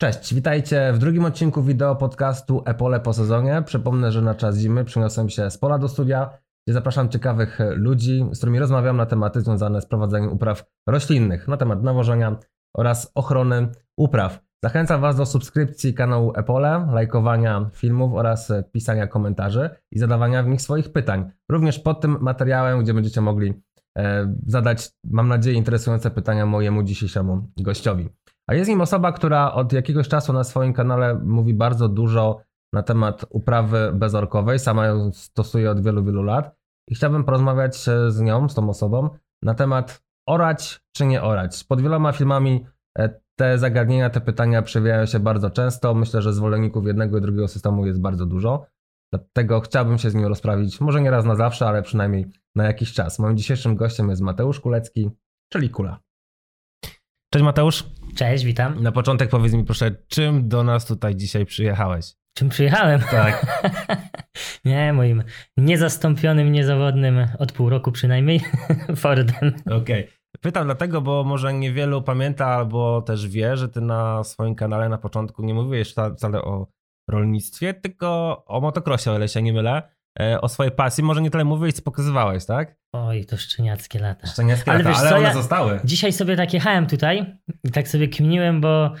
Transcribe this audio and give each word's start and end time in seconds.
Cześć, 0.00 0.34
witajcie 0.34 0.92
w 0.92 0.98
drugim 0.98 1.24
odcinku 1.24 1.62
wideo 1.62 1.96
podcastu 1.96 2.62
Epole 2.66 3.00
po 3.00 3.12
sezonie. 3.12 3.62
Przypomnę, 3.66 4.12
że 4.12 4.22
na 4.22 4.34
czas 4.34 4.58
zimy 4.58 4.84
przyniosłem 4.84 5.28
się 5.28 5.50
z 5.50 5.58
pola 5.58 5.78
do 5.78 5.88
studia, 5.88 6.30
gdzie 6.66 6.74
zapraszam 6.74 7.08
ciekawych 7.08 7.58
ludzi, 7.74 8.26
z 8.32 8.38
którymi 8.38 8.58
rozmawiam 8.58 8.96
na 8.96 9.06
tematy 9.06 9.40
związane 9.40 9.80
z 9.80 9.86
prowadzeniem 9.86 10.32
upraw 10.32 10.64
roślinnych, 10.88 11.48
na 11.48 11.56
temat 11.56 11.82
nawożenia 11.82 12.36
oraz 12.76 13.12
ochrony 13.14 13.68
upraw. 13.96 14.40
Zachęcam 14.64 15.00
Was 15.00 15.16
do 15.16 15.26
subskrypcji 15.26 15.94
kanału 15.94 16.32
Epole, 16.36 16.88
lajkowania 16.92 17.70
filmów 17.72 18.14
oraz 18.14 18.52
pisania 18.72 19.06
komentarzy 19.06 19.70
i 19.92 19.98
zadawania 19.98 20.42
w 20.42 20.48
nich 20.48 20.62
swoich 20.62 20.92
pytań. 20.92 21.30
Również 21.48 21.78
pod 21.78 22.00
tym 22.00 22.16
materiałem, 22.20 22.82
gdzie 22.82 22.94
będziecie 22.94 23.20
mogli 23.20 23.62
e, 23.98 24.34
zadać, 24.46 24.90
mam 25.04 25.28
nadzieję, 25.28 25.56
interesujące 25.56 26.10
pytania 26.10 26.46
mojemu 26.46 26.82
dzisiejszemu 26.82 27.50
gościowi. 27.56 28.08
A 28.48 28.54
jest 28.54 28.70
nim 28.70 28.80
osoba, 28.80 29.12
która 29.12 29.52
od 29.52 29.72
jakiegoś 29.72 30.08
czasu 30.08 30.32
na 30.32 30.44
swoim 30.44 30.72
kanale 30.72 31.14
mówi 31.24 31.54
bardzo 31.54 31.88
dużo 31.88 32.40
na 32.72 32.82
temat 32.82 33.24
uprawy 33.30 33.90
bezorkowej. 33.94 34.58
Sama 34.58 34.86
ją 34.86 35.12
stosuje 35.12 35.70
od 35.70 35.84
wielu, 35.84 36.04
wielu 36.04 36.22
lat. 36.22 36.56
I 36.88 36.94
chciałbym 36.94 37.24
porozmawiać 37.24 37.76
z 38.08 38.20
nią, 38.20 38.48
z 38.48 38.54
tą 38.54 38.68
osobą, 38.68 39.10
na 39.42 39.54
temat 39.54 40.02
orać 40.28 40.80
czy 40.96 41.06
nie 41.06 41.22
orać. 41.22 41.64
Pod 41.64 41.80
wieloma 41.80 42.12
filmami 42.12 42.66
e, 42.98 43.20
te 43.36 43.58
zagadnienia, 43.58 44.10
te 44.10 44.20
pytania 44.20 44.62
przewijają 44.62 45.06
się 45.06 45.20
bardzo 45.20 45.50
często. 45.50 45.94
Myślę, 45.94 46.22
że 46.22 46.32
zwolenników 46.32 46.86
jednego 46.86 47.18
i 47.18 47.20
drugiego 47.20 47.48
systemu 47.48 47.86
jest 47.86 48.00
bardzo 48.00 48.26
dużo. 48.26 48.66
Dlatego 49.12 49.60
chciałbym 49.60 49.98
się 49.98 50.10
z 50.10 50.14
nim 50.14 50.26
rozprawić, 50.26 50.80
może 50.80 51.00
nie 51.00 51.10
raz 51.10 51.24
na 51.24 51.34
zawsze, 51.34 51.66
ale 51.68 51.82
przynajmniej 51.82 52.26
na 52.54 52.64
jakiś 52.64 52.92
czas. 52.92 53.18
Moim 53.18 53.36
dzisiejszym 53.36 53.76
gościem 53.76 54.10
jest 54.10 54.22
Mateusz 54.22 54.60
Kulecki, 54.60 55.10
czyli 55.52 55.70
Kula. 55.70 56.07
Cześć 57.30 57.44
Mateusz. 57.44 57.84
Cześć, 58.16 58.44
witam. 58.44 58.82
Na 58.82 58.92
początek 58.92 59.30
powiedz 59.30 59.52
mi 59.52 59.64
proszę, 59.64 59.90
czym 60.08 60.48
do 60.48 60.64
nas 60.64 60.86
tutaj 60.86 61.16
dzisiaj 61.16 61.46
przyjechałeś? 61.46 62.14
Czym 62.36 62.48
przyjechałem? 62.48 63.00
Tak. 63.00 63.62
nie, 64.64 64.92
moim 64.92 65.22
niezastąpionym, 65.56 66.52
niezawodnym 66.52 67.26
od 67.38 67.52
pół 67.52 67.70
roku 67.70 67.92
przynajmniej 67.92 68.40
Fordem. 68.96 69.54
Okej. 69.66 69.76
Okay. 69.76 70.08
Pytam 70.40 70.64
dlatego, 70.64 71.00
bo 71.00 71.24
może 71.24 71.54
niewielu 71.54 72.02
pamięta 72.02 72.46
albo 72.46 73.02
też 73.02 73.28
wie, 73.28 73.56
że 73.56 73.68
ty 73.68 73.80
na 73.80 74.24
swoim 74.24 74.54
kanale 74.54 74.88
na 74.88 74.98
początku 74.98 75.42
nie 75.42 75.54
mówiłeś 75.54 75.94
wcale 76.16 76.42
o 76.42 76.66
rolnictwie, 77.08 77.74
tylko 77.74 78.42
o 78.46 78.60
motocrossie, 78.60 79.10
o 79.10 79.16
ile 79.16 79.28
się 79.28 79.42
nie 79.42 79.52
mylę. 79.52 79.82
E, 80.20 80.40
o 80.40 80.48
swojej 80.48 80.72
pasji. 80.72 81.04
Może 81.04 81.22
nie 81.22 81.30
tyle 81.30 81.44
mówiłeś, 81.44 81.74
co 81.74 81.82
pokazywałeś, 81.82 82.44
tak? 82.44 82.76
Oj, 82.92 83.24
to 83.24 83.36
szczeniackie 83.36 83.98
lata. 83.98 84.26
Szczeniackie 84.26 84.70
ale 84.70 84.78
lata, 84.78 84.90
wiesz, 84.90 84.98
ale 84.98 85.16
one 85.16 85.28
ja 85.28 85.34
zostały. 85.34 85.80
Dzisiaj 85.84 86.12
sobie 86.12 86.36
tak 86.36 86.54
jechałem 86.54 86.86
tutaj 86.86 87.36
i 87.64 87.70
tak 87.70 87.88
sobie 87.88 88.08
kminiłem, 88.08 88.60
bo 88.60 88.94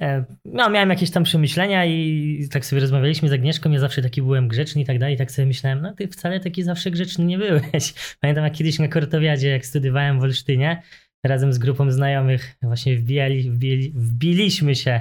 e, 0.00 0.24
no, 0.44 0.70
miałem 0.70 0.90
jakieś 0.90 1.10
tam 1.10 1.24
przemyślenia 1.24 1.84
i 1.84 2.48
tak 2.52 2.66
sobie 2.66 2.80
rozmawialiśmy 2.80 3.28
z 3.28 3.32
Agnieszką, 3.32 3.70
ja 3.70 3.80
zawsze 3.80 4.02
taki 4.02 4.22
byłem 4.22 4.48
grzeczny 4.48 4.82
i 4.82 4.84
tak 4.84 4.98
dalej, 4.98 5.14
i 5.14 5.18
tak 5.18 5.30
sobie 5.30 5.46
myślałem, 5.46 5.82
no 5.82 5.94
ty 5.94 6.08
wcale 6.08 6.40
taki 6.40 6.62
zawsze 6.62 6.90
grzeczny 6.90 7.24
nie 7.24 7.38
byłeś. 7.38 7.94
Pamiętam 8.20 8.44
jak 8.44 8.52
kiedyś 8.52 8.78
na 8.78 8.88
Kortowiadzie, 8.88 9.48
jak 9.48 9.66
studiowałem 9.66 10.20
w 10.20 10.22
Olsztynie, 10.22 10.82
razem 11.26 11.52
z 11.52 11.58
grupą 11.58 11.90
znajomych 11.90 12.56
właśnie 12.62 12.96
wbijali, 12.96 13.50
wbili, 13.50 13.92
wbiliśmy 13.96 14.74
się 14.74 15.00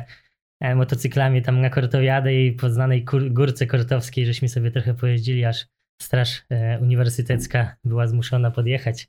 motocyklami 0.75 1.41
tam 1.41 1.61
na 1.61 1.69
Kortowiadę 1.69 2.33
i 2.33 2.51
po 2.51 2.69
znanej 2.69 3.05
górce 3.29 3.67
kortowskiej, 3.67 4.25
żeśmy 4.25 4.49
sobie 4.49 4.71
trochę 4.71 4.93
pojeździli, 4.93 5.45
aż 5.45 5.65
straż 6.01 6.43
e, 6.49 6.79
uniwersytecka 6.79 7.75
była 7.83 8.07
zmuszona 8.07 8.51
podjechać. 8.51 9.07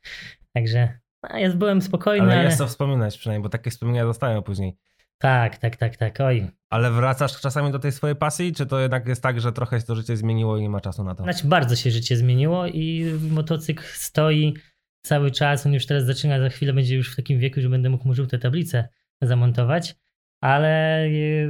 Także 0.52 0.98
no, 1.22 1.38
ja 1.38 1.52
byłem 1.52 1.82
spokojny. 1.82 2.26
Ale, 2.26 2.34
ale 2.34 2.44
jest 2.44 2.58
co 2.58 2.66
wspominać 2.66 3.18
przynajmniej, 3.18 3.42
bo 3.42 3.48
takie 3.48 3.70
wspomnienia 3.70 4.06
zostają 4.06 4.42
później. 4.42 4.76
Tak, 5.18 5.58
tak, 5.58 5.76
tak, 5.76 5.96
tak, 5.96 6.20
oj. 6.20 6.46
Ale 6.70 6.90
wracasz 6.90 7.40
czasami 7.40 7.72
do 7.72 7.78
tej 7.78 7.92
swojej 7.92 8.16
pasji, 8.16 8.52
czy 8.52 8.66
to 8.66 8.80
jednak 8.80 9.08
jest 9.08 9.22
tak, 9.22 9.40
że 9.40 9.52
trochę 9.52 9.80
się 9.80 9.86
to 9.86 9.94
życie 9.94 10.16
zmieniło 10.16 10.56
i 10.58 10.62
nie 10.62 10.70
ma 10.70 10.80
czasu 10.80 11.04
na 11.04 11.14
to? 11.14 11.22
Znaczy 11.22 11.46
bardzo 11.46 11.76
się 11.76 11.90
życie 11.90 12.16
zmieniło 12.16 12.66
i 12.66 13.06
motocykl 13.30 13.84
stoi 13.86 14.54
cały 15.02 15.30
czas, 15.30 15.66
on 15.66 15.72
już 15.72 15.86
teraz 15.86 16.04
zaczyna, 16.04 16.40
za 16.40 16.48
chwilę 16.48 16.72
będzie 16.72 16.96
już 16.96 17.12
w 17.12 17.16
takim 17.16 17.38
wieku, 17.38 17.60
że 17.60 17.68
będę 17.68 17.90
mógł 17.90 18.08
mu 18.08 18.14
żółte 18.14 18.38
tablice 18.38 18.88
zamontować 19.22 19.94
ale 20.42 21.04
y, 21.06 21.48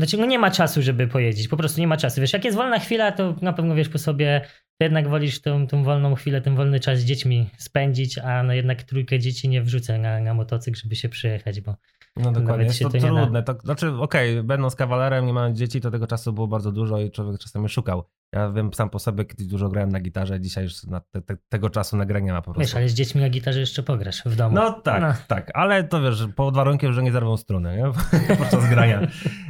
znaczy 0.00 0.18
no 0.18 0.26
nie 0.26 0.38
ma 0.38 0.50
czasu, 0.50 0.82
żeby 0.82 1.08
pojeździć, 1.08 1.48
po 1.48 1.56
prostu 1.56 1.80
nie 1.80 1.86
ma 1.86 1.96
czasu. 1.96 2.20
Wiesz, 2.20 2.32
jak 2.32 2.44
jest 2.44 2.56
wolna 2.56 2.78
chwila, 2.78 3.12
to 3.12 3.34
na 3.42 3.52
pewno 3.52 3.74
wiesz 3.74 3.88
po 3.88 3.98
sobie, 3.98 4.40
to 4.78 4.84
jednak 4.84 5.08
wolisz 5.08 5.40
tą, 5.40 5.66
tą 5.66 5.84
wolną 5.84 6.14
chwilę, 6.14 6.40
ten 6.40 6.56
wolny 6.56 6.80
czas 6.80 6.98
z 6.98 7.04
dziećmi 7.04 7.50
spędzić, 7.58 8.18
a 8.18 8.42
no 8.42 8.52
jednak 8.52 8.82
trójkę 8.82 9.18
dzieci 9.18 9.48
nie 9.48 9.62
wrzucę 9.62 9.98
na, 9.98 10.20
na 10.20 10.34
motocykl, 10.34 10.78
żeby 10.82 10.96
się 10.96 11.08
przyjechać, 11.08 11.60
bo 11.60 11.76
no 12.16 12.32
dokładnie, 12.32 12.64
jest 12.64 12.78
to, 12.78 12.90
to 12.90 12.98
trudne. 12.98 13.42
To, 13.42 13.54
znaczy, 13.64 13.88
okej, 13.88 14.32
okay, 14.32 14.42
będąc 14.42 14.76
kawalerem, 14.76 15.26
nie 15.26 15.32
mając 15.32 15.58
dzieci, 15.58 15.80
to 15.80 15.90
tego 15.90 16.06
czasu 16.06 16.32
było 16.32 16.48
bardzo 16.48 16.72
dużo 16.72 17.00
i 17.00 17.10
człowiek 17.10 17.40
czasami 17.40 17.68
szukał. 17.68 18.04
Ja 18.32 18.50
wiem 18.50 18.74
sam 18.74 18.90
po 18.90 18.98
sobie, 18.98 19.24
kiedyś 19.24 19.46
dużo 19.46 19.68
grałem 19.68 19.88
na 19.88 20.00
gitarze, 20.00 20.40
dzisiaj 20.40 20.64
już 20.64 20.74
te, 21.10 21.22
te, 21.22 21.36
tego 21.48 21.70
czasu 21.70 21.96
nagrania 21.96 22.32
ma 22.32 22.42
po 22.42 22.44
prostu. 22.44 22.60
Wiesz, 22.60 22.74
ale 22.74 22.88
z 22.88 22.94
dziećmi 22.94 23.20
na 23.20 23.28
gitarze 23.28 23.60
jeszcze 23.60 23.82
pograsz 23.82 24.22
w 24.26 24.36
domu. 24.36 24.54
No 24.54 24.72
tak, 24.72 25.02
no. 25.02 25.12
tak, 25.28 25.50
ale 25.54 25.84
to 25.84 26.02
wiesz, 26.02 26.28
pod 26.36 26.54
warunkiem, 26.54 26.92
że 26.92 27.02
nie 27.02 27.12
zerwą 27.12 27.36
struny 27.36 27.76
nie? 27.76 27.84
podczas 28.38 28.68
grania. 28.68 29.00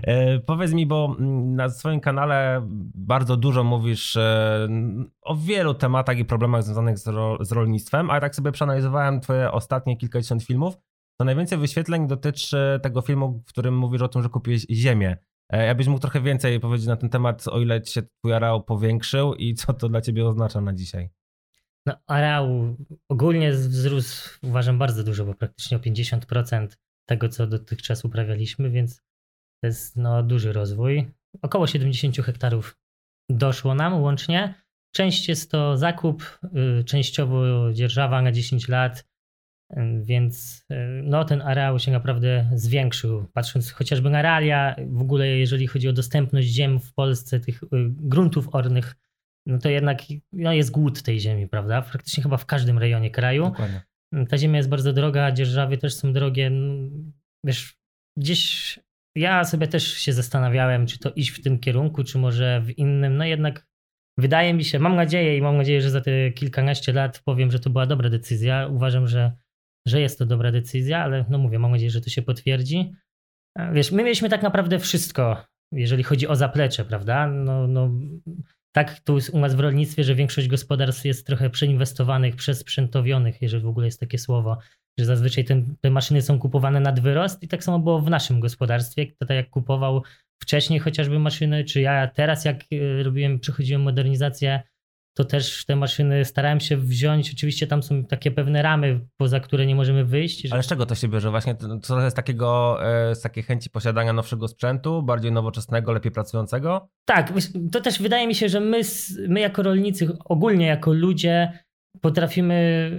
E, 0.03 0.39
powiedz 0.39 0.73
mi, 0.73 0.87
bo 0.87 1.17
na 1.45 1.69
swoim 1.69 2.01
kanale 2.01 2.67
bardzo 2.95 3.37
dużo 3.37 3.65
mówisz 3.65 4.17
e, 4.17 4.69
o 5.23 5.37
wielu 5.37 5.75
tematach 5.75 6.19
i 6.19 6.25
problemach 6.25 6.63
związanych 6.63 6.99
z, 6.99 7.07
ro, 7.07 7.39
z 7.41 7.53
rolnictwem, 7.53 8.11
a 8.11 8.21
tak 8.21 8.35
sobie 8.35 8.53
przeanalizowałem 8.53 9.21
twoje 9.21 9.53
ostatnie 9.53 9.97
kilkadziesiąt 9.97 10.43
filmów, 10.43 10.79
to 11.21 11.25
najwięcej 11.25 11.59
wyświetleń 11.59 12.07
dotyczy 12.07 12.81
tego 12.83 13.03
filmu, 13.03 13.43
w 13.47 13.49
którym 13.49 13.77
mówisz 13.79 14.03
o 14.03 14.09
tym, 14.09 14.23
że 14.23 14.29
kupiłeś 14.29 14.67
ziemię. 14.71 15.17
E, 15.53 15.67
ja 15.67 15.75
byś 15.75 15.87
mógł 15.87 16.01
trochę 16.01 16.21
więcej 16.21 16.61
powiedzieć 16.61 16.87
na 16.87 16.97
ten 16.97 17.09
temat, 17.11 17.49
o 17.49 17.61
ile 17.61 17.83
ci 17.83 17.93
się 17.93 18.03
twój 18.03 18.35
areał 18.35 18.63
powiększył 18.63 19.35
i 19.35 19.55
co 19.55 19.73
to 19.75 19.89
dla 19.89 20.01
ciebie 20.01 20.27
oznacza 20.27 20.61
na 20.61 20.73
dzisiaj? 20.73 21.11
No, 21.87 21.95
areał 22.07 22.77
ogólnie 23.09 23.53
wzrósł, 23.53 24.39
uważam, 24.43 24.79
bardzo 24.79 25.05
dużo, 25.05 25.25
bo 25.25 25.35
praktycznie 25.35 25.77
o 25.77 25.81
50% 25.81 26.69
tego, 27.09 27.29
co 27.29 27.47
dotychczas 27.47 28.05
uprawialiśmy, 28.05 28.71
więc 28.71 28.97
to 29.61 29.67
jest 29.67 29.97
no, 29.97 30.23
duży 30.23 30.53
rozwój. 30.53 31.11
Około 31.43 31.67
70 31.67 32.17
hektarów 32.17 32.77
doszło 33.31 33.75
nam 33.75 34.03
łącznie. 34.03 34.55
Część 34.95 35.29
jest 35.29 35.51
to 35.51 35.77
zakup, 35.77 36.39
y, 36.81 36.85
częściowo 36.85 37.73
dzierżawa 37.73 38.23
na 38.23 38.33
10 38.33 38.69
lat, 38.69 39.05
więc 40.03 40.65
e, 40.71 40.87
no, 41.05 41.25
ten 41.25 41.43
areał 41.43 41.79
się 41.79 41.91
naprawdę 41.91 42.51
zwiększył. 42.55 43.27
Patrząc 43.33 43.71
chociażby 43.71 44.11
na 44.11 44.23
realia, 44.23 44.77
w 44.89 45.03
ogóle 45.03 45.29
jeżeli 45.29 45.67
chodzi 45.67 45.89
o 45.89 45.93
dostępność 45.93 46.49
ziem 46.49 46.81
w 46.81 46.95
Polsce, 46.95 47.41
tych 47.41 47.63
y, 47.63 47.69
gruntów 47.89 48.55
ornych, 48.55 48.97
no 49.47 49.59
to 49.59 49.69
jednak 49.69 50.03
no, 50.33 50.53
jest 50.53 50.71
głód 50.71 51.03
tej 51.03 51.21
ziemi, 51.21 51.49
prawda? 51.49 51.83
Praktycznie 51.83 52.23
chyba 52.23 52.37
w 52.37 52.47
każdym 52.47 52.79
rejonie 52.79 53.11
kraju. 53.11 53.45
Dokładnie. 53.45 53.83
Ta 54.29 54.39
ziemia 54.39 54.57
jest 54.57 54.69
bardzo 54.69 54.93
droga, 54.93 55.33
dzierżawy 55.33 55.79
też 55.79 55.95
są 55.95 56.13
drogie. 56.13 56.51
No, 56.51 56.91
wiesz, 57.45 57.77
gdzieś 58.17 58.79
ja 59.17 59.45
sobie 59.45 59.69
też 59.69 59.95
się 59.95 60.13
zastanawiałem, 60.13 60.87
czy 60.87 60.99
to 60.99 61.11
iść 61.11 61.31
w 61.31 61.43
tym 61.43 61.59
kierunku, 61.59 62.05
czy 62.05 62.19
może 62.19 62.61
w 62.61 62.79
innym. 62.79 63.17
No 63.17 63.25
jednak 63.25 63.67
wydaje 64.19 64.55
mi 64.55 64.65
się, 64.65 64.79
mam 64.79 64.97
nadzieję 64.97 65.37
i 65.37 65.43
mam 65.43 65.57
nadzieję, 65.57 65.83
że 65.83 65.91
za 65.91 66.01
te 66.01 66.31
kilkanaście 66.31 66.93
lat 66.93 67.23
powiem, 67.25 67.51
że 67.51 67.61
to 67.61 67.71
była 67.71 67.87
dobra 67.87 68.11
decyzja. 68.11 68.67
Uważam, 68.67 69.09
że 69.09 69.33
że 69.87 70.01
jest 70.01 70.19
to 70.19 70.27
dobra 70.27 70.53
decyzja, 70.53 70.99
ale 70.99 71.25
no 71.31 71.39
mówię, 71.39 71.59
mam 71.59 71.71
nadzieję, 71.71 71.91
że 71.91 72.01
to 72.01 72.11
się 72.11 72.23
potwierdzi. 72.23 72.93
Wiesz, 73.73 73.93
my 73.93 74.03
mieliśmy 74.03 74.29
tak 74.29 74.43
naprawdę 74.43 74.79
wszystko, 74.79 75.45
jeżeli 75.73 76.03
chodzi 76.03 76.29
o 76.29 76.37
zaplecze, 76.37 76.85
prawda? 76.85 77.27
No, 77.27 77.67
no, 77.67 77.91
tak 78.73 79.01
tu 79.01 79.19
u 79.33 79.39
nas 79.39 79.55
w 79.55 79.61
rolnictwie, 79.61 80.05
że 80.05 80.15
większość 80.15 80.49
gospodarstw 80.49 81.05
jest 81.05 81.27
trochę 81.27 81.51
przeinwestowanych, 81.51 82.37
przesprzętowionych, 82.37 83.43
jeżeli 83.43 83.63
w 83.63 83.69
ogóle 83.69 83.87
jest 83.87 84.01
takie 84.01 84.19
słowo, 84.19 84.59
że 84.99 85.05
zazwyczaj 85.05 85.45
ten, 85.45 85.77
te 85.81 85.91
maszyny 85.91 86.23
są 86.23 86.39
kupowane 86.39 86.81
nad 86.81 87.01
wyrost 87.01 87.43
i 87.43 87.49
tak 87.49 87.65
samo 87.65 87.79
było 87.79 88.01
w 88.01 88.11
naszym 88.11 88.41
gospodarstwie. 88.41 89.07
Kto 89.07 89.27
tak 89.27 89.37
jak 89.37 89.51
kupował 89.51 90.03
wcześniej 90.43 90.81
chociażby 90.81 91.19
maszyny, 91.19 91.65
czy 91.65 91.81
ja 91.81 92.07
teraz 92.07 92.45
jak 92.45 92.57
e, 92.73 93.03
robiłem, 93.03 93.41
przechodziłem 93.41 93.83
modernizację 93.83 94.63
to 95.19 95.25
też 95.25 95.65
te 95.65 95.77
maszyny 95.77 96.25
starałem 96.25 96.61
się 96.61 96.77
wziąć. 96.77 97.33
Oczywiście 97.33 97.67
tam 97.67 97.83
są 97.83 98.05
takie 98.05 98.31
pewne 98.31 98.63
ramy, 98.63 99.01
poza 99.17 99.41
które 99.41 99.67
nie 99.67 99.75
możemy 99.75 100.05
wyjść. 100.05 100.53
Ale 100.53 100.63
z 100.63 100.67
czego 100.67 100.87
to 100.87 100.95
się 100.95 101.09
bierze? 101.09 101.31
Właśnie 101.31 101.55
to 101.55 101.79
trochę 101.79 102.11
z 102.11 102.15
takiego, 102.15 102.79
e, 103.11 103.15
z 103.15 103.21
takiej 103.21 103.43
chęci 103.43 103.71
posiadania 103.71 104.13
nowszego 104.13 104.49
sprzętu, 104.49 105.03
bardziej 105.03 105.33
nowoczesnego, 105.33 105.93
lepiej 105.93 106.13
pracującego? 106.13 106.89
Tak, 107.05 107.33
to 107.73 107.81
też 107.81 108.03
wydaje 108.03 108.27
mi 108.27 108.35
się, 108.35 108.49
że 108.49 108.61
my, 108.61 108.81
my 109.29 109.41
jako 109.41 109.63
rolnicy, 109.63 110.09
ogólnie 110.25 110.67
jako 110.67 110.93
ludzie 110.93 111.53
potrafimy 112.01 112.91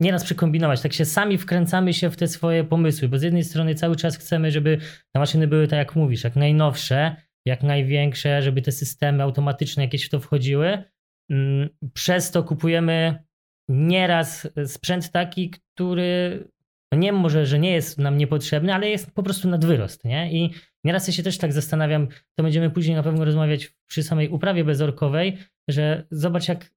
nieraz 0.00 0.24
przekombinować. 0.24 0.80
Tak 0.80 0.92
się 0.92 1.04
sami 1.04 1.38
wkręcamy 1.38 1.94
się 1.94 2.10
w 2.10 2.16
te 2.16 2.28
swoje 2.28 2.64
pomysły, 2.64 3.08
bo 3.08 3.18
z 3.18 3.22
jednej 3.22 3.44
strony 3.44 3.74
cały 3.74 3.96
czas 3.96 4.16
chcemy, 4.16 4.50
żeby 4.50 4.78
te 5.12 5.20
maszyny 5.20 5.46
były 5.46 5.68
tak 5.68 5.78
jak 5.78 5.96
mówisz, 5.96 6.24
jak 6.24 6.36
najnowsze, 6.36 7.16
jak 7.46 7.62
największe, 7.62 8.42
żeby 8.42 8.62
te 8.62 8.72
systemy 8.72 9.22
automatyczne 9.22 9.84
jakieś 9.84 10.06
w 10.06 10.10
to 10.10 10.20
wchodziły, 10.20 10.84
przez 11.94 12.30
to 12.30 12.44
kupujemy 12.44 13.24
nieraz 13.68 14.48
sprzęt 14.66 15.10
taki, 15.10 15.50
który 15.50 16.44
no 16.92 16.98
nie 16.98 17.12
może, 17.12 17.46
że 17.46 17.58
nie 17.58 17.72
jest 17.72 17.98
nam 17.98 18.16
niepotrzebny, 18.16 18.74
ale 18.74 18.88
jest 18.88 19.14
po 19.14 19.22
prostu 19.22 19.48
nadwyrost, 19.48 20.04
nie? 20.04 20.32
I 20.32 20.54
nieraz 20.84 21.06
ja 21.06 21.14
się 21.14 21.22
też 21.22 21.38
tak 21.38 21.52
zastanawiam, 21.52 22.08
to 22.34 22.42
będziemy 22.42 22.70
później 22.70 22.96
na 22.96 23.02
pewno 23.02 23.24
rozmawiać 23.24 23.76
przy 23.86 24.02
samej 24.02 24.28
uprawie 24.28 24.64
bezorkowej, 24.64 25.38
że 25.68 26.06
zobacz 26.10 26.48
jak 26.48 26.70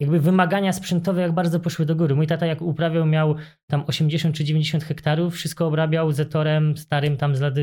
jakby 0.00 0.20
wymagania 0.20 0.72
sprzętowe 0.72 1.22
jak 1.22 1.32
bardzo 1.32 1.60
poszły 1.60 1.86
do 1.86 1.96
góry. 1.96 2.14
Mój 2.14 2.26
tata 2.26 2.46
jak 2.46 2.62
uprawiał 2.62 3.06
miał 3.06 3.34
tam 3.66 3.84
80 3.86 4.36
czy 4.36 4.44
90 4.44 4.84
hektarów, 4.84 5.34
wszystko 5.34 5.66
obrabiał 5.66 6.12
zetorem 6.12 6.76
starym 6.76 7.16
tam 7.16 7.36
z 7.36 7.40
lat 7.40 7.54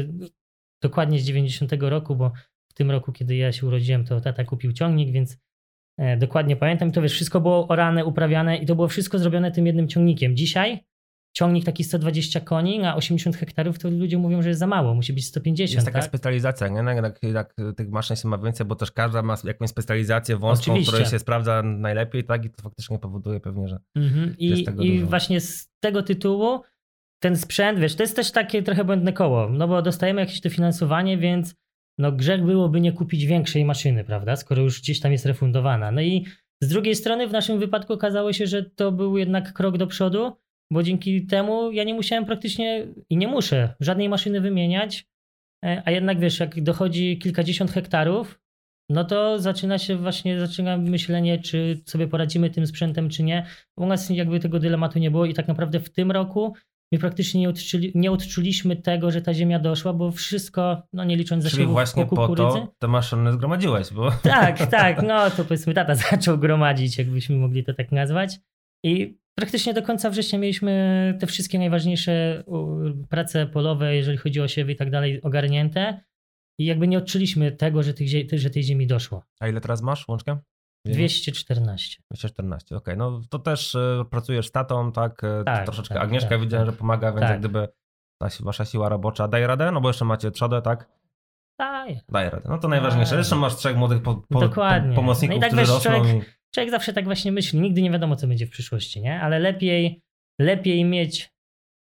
dokładnie 0.81 1.19
z 1.19 1.25
90 1.25 1.71
roku, 1.79 2.15
bo 2.15 2.31
w 2.71 2.73
tym 2.73 2.91
roku, 2.91 3.11
kiedy 3.11 3.35
ja 3.35 3.51
się 3.51 3.67
urodziłem, 3.67 4.05
to 4.05 4.21
tata 4.21 4.43
kupił 4.43 4.73
ciągnik, 4.73 5.11
więc 5.11 5.37
dokładnie 6.17 6.55
pamiętam. 6.55 6.91
To 6.91 7.01
wiesz, 7.01 7.13
wszystko 7.13 7.41
było 7.41 7.67
orane, 7.67 8.05
uprawiane 8.05 8.57
i 8.57 8.65
to 8.65 8.75
było 8.75 8.87
wszystko 8.87 9.19
zrobione 9.19 9.51
tym 9.51 9.67
jednym 9.67 9.87
ciągnikiem. 9.87 10.35
Dzisiaj 10.35 10.79
ciągnik 11.35 11.65
taki 11.65 11.83
120 11.83 12.39
koni 12.39 12.79
na 12.79 12.95
80 12.95 13.35
hektarów, 13.35 13.79
to 13.79 13.89
ludzie 13.89 14.17
mówią, 14.17 14.41
że 14.41 14.49
jest 14.49 14.59
za 14.59 14.67
mało, 14.67 14.93
musi 14.93 15.13
być 15.13 15.25
150. 15.27 15.75
Jest 15.75 15.85
taka 15.85 15.99
tak? 15.99 16.07
specjalizacja, 16.07 16.67
nie? 16.67 16.81
Jak, 17.01 17.23
jak 17.23 17.53
tych 17.77 17.89
maszyn 17.89 18.15
się 18.15 18.27
ma 18.27 18.37
więcej, 18.37 18.65
bo 18.65 18.75
też 18.75 18.91
każda 18.91 19.21
ma 19.21 19.35
jakąś 19.43 19.69
specjalizację 19.69 20.37
wąską, 20.37 20.71
Oczywiście. 20.71 20.91
której 20.91 21.11
się 21.11 21.19
sprawdza 21.19 21.61
najlepiej, 21.63 22.23
tak? 22.23 22.45
I 22.45 22.49
to 22.49 22.61
faktycznie 22.61 22.99
powoduje 22.99 23.39
pewnie, 23.39 23.67
że. 23.67 23.79
Mhm. 23.95 24.35
I, 24.37 24.65
i 24.79 25.03
właśnie 25.03 25.41
z 25.41 25.69
tego 25.79 26.03
tytułu 26.03 26.61
ten 27.19 27.37
sprzęt, 27.37 27.79
wiesz, 27.79 27.95
to 27.95 28.03
jest 28.03 28.15
też 28.15 28.31
takie 28.31 28.63
trochę 28.63 28.83
błędne 28.83 29.13
koło, 29.13 29.49
no 29.49 29.67
bo 29.67 29.81
dostajemy 29.81 30.21
jakieś 30.21 30.41
dofinansowanie, 30.41 31.17
więc 31.17 31.55
no 31.97 32.11
grzech 32.11 32.43
byłoby 32.43 32.81
nie 32.81 32.91
kupić 32.91 33.25
większej 33.25 33.65
maszyny, 33.65 34.03
prawda, 34.03 34.35
skoro 34.35 34.61
już 34.61 34.81
gdzieś 34.81 34.99
tam 34.99 35.11
jest 35.11 35.25
refundowana. 35.25 35.91
No 35.91 36.01
i 36.01 36.25
z 36.61 36.67
drugiej 36.67 36.95
strony 36.95 37.27
w 37.27 37.31
naszym 37.31 37.59
wypadku 37.59 37.93
okazało 37.93 38.33
się, 38.33 38.47
że 38.47 38.63
to 38.63 38.91
był 38.91 39.17
jednak 39.17 39.53
krok 39.53 39.77
do 39.77 39.87
przodu, 39.87 40.31
bo 40.71 40.83
dzięki 40.83 41.25
temu 41.25 41.71
ja 41.71 41.83
nie 41.83 41.93
musiałem 41.93 42.25
praktycznie 42.25 42.87
i 43.09 43.17
nie 43.17 43.27
muszę 43.27 43.73
żadnej 43.79 44.09
maszyny 44.09 44.41
wymieniać, 44.41 45.05
e, 45.65 45.81
a 45.85 45.91
jednak 45.91 46.19
wiesz, 46.19 46.39
jak 46.39 46.63
dochodzi 46.63 47.19
kilkadziesiąt 47.19 47.71
hektarów, 47.71 48.39
no 48.89 49.03
to 49.03 49.39
zaczyna 49.39 49.77
się 49.77 49.95
właśnie, 49.95 50.39
zaczyna 50.39 50.77
myślenie, 50.77 51.39
czy 51.39 51.81
sobie 51.85 52.07
poradzimy 52.07 52.49
tym 52.49 52.67
sprzętem, 52.67 53.09
czy 53.09 53.23
nie. 53.23 53.45
U 53.77 53.85
nas 53.85 54.09
jakby 54.09 54.39
tego 54.39 54.59
dylematu 54.59 54.99
nie 54.99 55.11
było 55.11 55.25
i 55.25 55.33
tak 55.33 55.47
naprawdę 55.47 55.79
w 55.79 55.89
tym 55.89 56.11
roku 56.11 56.53
my 56.91 56.99
praktycznie 56.99 57.41
nie, 57.41 57.49
odczuli, 57.49 57.91
nie 57.95 58.11
odczuliśmy 58.11 58.75
tego, 58.75 59.11
że 59.11 59.21
ta 59.21 59.33
ziemia 59.33 59.59
doszła, 59.59 59.93
bo 59.93 60.11
wszystko, 60.11 60.87
no 60.93 61.03
nie 61.03 61.17
licząc 61.17 61.43
zasiewów 61.43 61.63
Czyli 61.63 61.73
właśnie 61.73 62.05
po 62.05 62.35
to 62.35 62.73
te 62.79 62.87
maszyny 62.87 63.33
zgromadziłeś, 63.33 63.93
bo... 63.93 64.11
Tak, 64.11 64.67
tak, 64.71 65.03
no 65.03 65.29
to 65.29 65.45
powiedzmy 65.45 65.73
tata 65.73 65.95
zaczął 65.95 66.37
gromadzić, 66.37 66.97
jakbyśmy 66.97 67.35
mogli 67.35 67.63
to 67.63 67.73
tak 67.73 67.91
nazwać. 67.91 68.39
I 68.83 69.17
praktycznie 69.35 69.73
do 69.73 69.81
końca 69.81 70.09
września 70.09 70.39
mieliśmy 70.39 71.17
te 71.19 71.27
wszystkie 71.27 71.59
najważniejsze 71.59 72.43
prace 73.09 73.47
polowe, 73.47 73.95
jeżeli 73.95 74.17
chodzi 74.17 74.41
o 74.41 74.47
siewy 74.47 74.71
i 74.71 74.75
tak 74.75 74.91
dalej, 74.91 75.21
ogarnięte. 75.21 76.01
I 76.59 76.65
jakby 76.65 76.87
nie 76.87 76.97
odczuliśmy 76.97 77.51
tego, 77.51 77.83
że, 77.83 77.93
tych, 77.93 78.07
że 78.33 78.49
tej 78.49 78.63
ziemi 78.63 78.87
doszło. 78.87 79.23
A 79.39 79.47
ile 79.47 79.61
teraz 79.61 79.81
masz 79.81 80.07
łączkę? 80.07 80.37
214. 80.93 82.03
214, 82.11 82.75
okej. 82.75 82.77
Okay. 82.77 82.95
No 82.95 83.21
to 83.29 83.39
też 83.39 83.75
y, 83.75 84.05
pracujesz 84.09 84.47
z 84.47 84.51
tatą, 84.51 84.91
tak? 84.91 85.23
Y, 85.23 85.43
tak 85.45 85.65
Troszeczkę 85.65 85.95
tak, 85.95 86.03
Agnieszka 86.03 86.29
tak, 86.29 86.41
widziałem, 86.41 86.65
tak. 86.65 86.75
że 86.75 86.79
pomaga, 86.79 87.11
więc 87.11 87.21
tak. 87.21 87.29
jak 87.29 87.39
gdyby 87.39 87.67
ta 88.21 88.27
wasza 88.39 88.65
siła 88.65 88.89
robocza 88.89 89.27
daje 89.27 89.47
radę, 89.47 89.71
no 89.71 89.81
bo 89.81 89.89
jeszcze 89.89 90.05
macie 90.05 90.31
trzodę, 90.31 90.61
tak? 90.61 90.89
Daje. 91.59 92.01
Daje 92.09 92.29
radę. 92.29 92.49
No 92.49 92.57
to 92.57 92.67
najważniejsze. 92.67 93.17
Jeszcze 93.17 93.35
masz 93.35 93.55
trzech 93.55 93.77
młodych 93.77 94.01
po, 94.01 94.15
po, 94.15 94.39
Dokładnie. 94.39 94.95
pomocników, 94.95 95.33
no 95.33 95.37
i 95.37 95.41
tak 95.41 95.51
którzy 95.51 95.71
rosną. 95.71 95.91
Człowiek, 95.91 96.15
i... 96.15 96.29
człowiek 96.53 96.71
zawsze 96.71 96.93
tak 96.93 97.05
właśnie 97.05 97.31
myśli. 97.31 97.59
Nigdy 97.59 97.81
nie 97.81 97.91
wiadomo, 97.91 98.15
co 98.15 98.27
będzie 98.27 98.47
w 98.47 98.49
przyszłości, 98.49 99.01
nie? 99.01 99.21
Ale 99.21 99.39
lepiej, 99.39 100.01
lepiej 100.39 100.85
mieć 100.85 101.33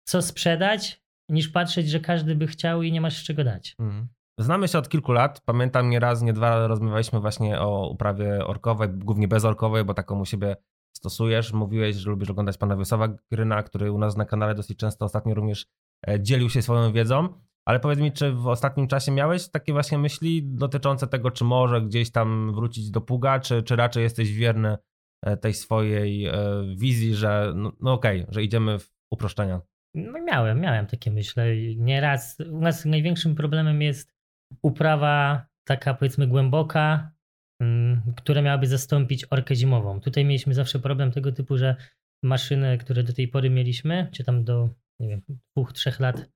co 0.06 0.22
sprzedać, 0.22 1.02
niż 1.28 1.48
patrzeć, 1.48 1.90
że 1.90 2.00
każdy 2.00 2.34
by 2.34 2.46
chciał 2.46 2.82
i 2.82 2.92
nie 2.92 3.00
masz 3.00 3.16
z 3.16 3.22
czego 3.22 3.44
dać. 3.44 3.76
Mhm. 3.78 4.08
Znamy 4.38 4.68
się 4.68 4.78
od 4.78 4.88
kilku 4.88 5.12
lat. 5.12 5.40
Pamiętam 5.40 5.90
nie 5.90 6.00
raz, 6.00 6.22
nie 6.22 6.32
dwa 6.32 6.66
rozmawialiśmy 6.66 7.20
właśnie 7.20 7.60
o 7.60 7.88
uprawie 7.88 8.46
orkowej, 8.46 8.88
głównie 8.92 9.28
bezorkowej, 9.28 9.84
bo 9.84 9.94
taką 9.94 10.20
u 10.20 10.24
siebie 10.24 10.56
stosujesz. 10.96 11.52
Mówiłeś, 11.52 11.96
że 11.96 12.10
lubisz 12.10 12.30
oglądać 12.30 12.58
pana 12.58 12.76
Wiesława 12.76 13.08
Gryna, 13.30 13.62
który 13.62 13.92
u 13.92 13.98
nas 13.98 14.16
na 14.16 14.24
kanale 14.24 14.54
dosyć 14.54 14.78
często 14.78 15.04
ostatnio 15.04 15.34
również 15.34 15.66
e, 16.08 16.20
dzielił 16.20 16.50
się 16.50 16.62
swoją 16.62 16.92
wiedzą. 16.92 17.28
Ale 17.64 17.80
powiedz 17.80 17.98
mi, 17.98 18.12
czy 18.12 18.32
w 18.32 18.46
ostatnim 18.46 18.88
czasie 18.88 19.12
miałeś 19.12 19.48
takie 19.48 19.72
właśnie 19.72 19.98
myśli 19.98 20.42
dotyczące 20.44 21.06
tego, 21.06 21.30
czy 21.30 21.44
może 21.44 21.82
gdzieś 21.82 22.12
tam 22.12 22.54
wrócić 22.54 22.90
do 22.90 23.00
pługa, 23.00 23.40
czy, 23.40 23.62
czy 23.62 23.76
raczej 23.76 24.02
jesteś 24.02 24.32
wierny 24.32 24.76
e, 25.22 25.36
tej 25.36 25.54
swojej 25.54 26.26
e, 26.26 26.34
wizji, 26.76 27.14
że 27.14 27.52
no, 27.56 27.72
no 27.80 27.92
okej, 27.92 28.22
okay, 28.22 28.34
że 28.34 28.42
idziemy 28.42 28.78
w 28.78 28.90
uproszczenia? 29.10 29.60
No 29.94 30.22
miałem, 30.22 30.60
miałem 30.60 30.86
takie 30.86 31.10
myśli. 31.10 31.76
Nieraz 31.78 32.38
u 32.50 32.60
nas 32.60 32.84
największym 32.84 33.34
problemem 33.34 33.82
jest 33.82 34.13
uprawa 34.62 35.46
taka 35.64 35.94
powiedzmy 35.94 36.26
głęboka, 36.26 37.12
mm, 37.60 38.02
która 38.16 38.42
miałaby 38.42 38.66
zastąpić 38.66 39.26
orkę 39.30 39.54
zimową. 39.54 40.00
Tutaj 40.00 40.24
mieliśmy 40.24 40.54
zawsze 40.54 40.78
problem 40.78 41.12
tego 41.12 41.32
typu, 41.32 41.58
że 41.58 41.76
maszyny, 42.22 42.78
które 42.78 43.02
do 43.02 43.12
tej 43.12 43.28
pory 43.28 43.50
mieliśmy, 43.50 44.08
czy 44.12 44.24
tam 44.24 44.44
do 44.44 44.70
nie 45.00 45.08
wiem, 45.08 45.22
dwóch, 45.56 45.72
trzech 45.72 46.00
lat 46.00 46.28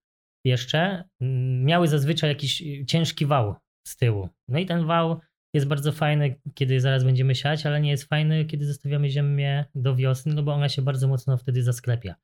jeszcze, 0.45 1.05
mm, 1.21 1.65
miały 1.65 1.89
zazwyczaj 1.89 2.31
jakiś 2.31 2.63
ciężki 2.87 3.27
wał 3.27 3.55
z 3.87 3.97
tyłu. 3.97 4.29
No 4.49 4.59
i 4.59 4.67
ten 4.67 4.87
wał 4.87 5.21
jest 5.55 5.67
bardzo 5.67 5.93
fajny, 5.93 6.41
kiedy 6.55 6.81
zaraz 6.81 7.05
będziemy 7.05 7.35
siać, 7.35 7.67
ale 7.67 7.81
nie 7.81 7.91
jest 7.91 8.05
fajny, 8.05 8.45
kiedy 8.45 8.67
zostawiamy 8.67 9.11
ziemię 9.11 9.65
do 9.75 9.97
wiosny, 9.97 10.35
no 10.35 10.43
bo 10.43 10.53
ona 10.53 10.69
się 10.69 10.83
bardzo 10.83 11.09
mocno 11.09 11.37
wtedy 11.37 11.63
zasklepia. 11.63 12.15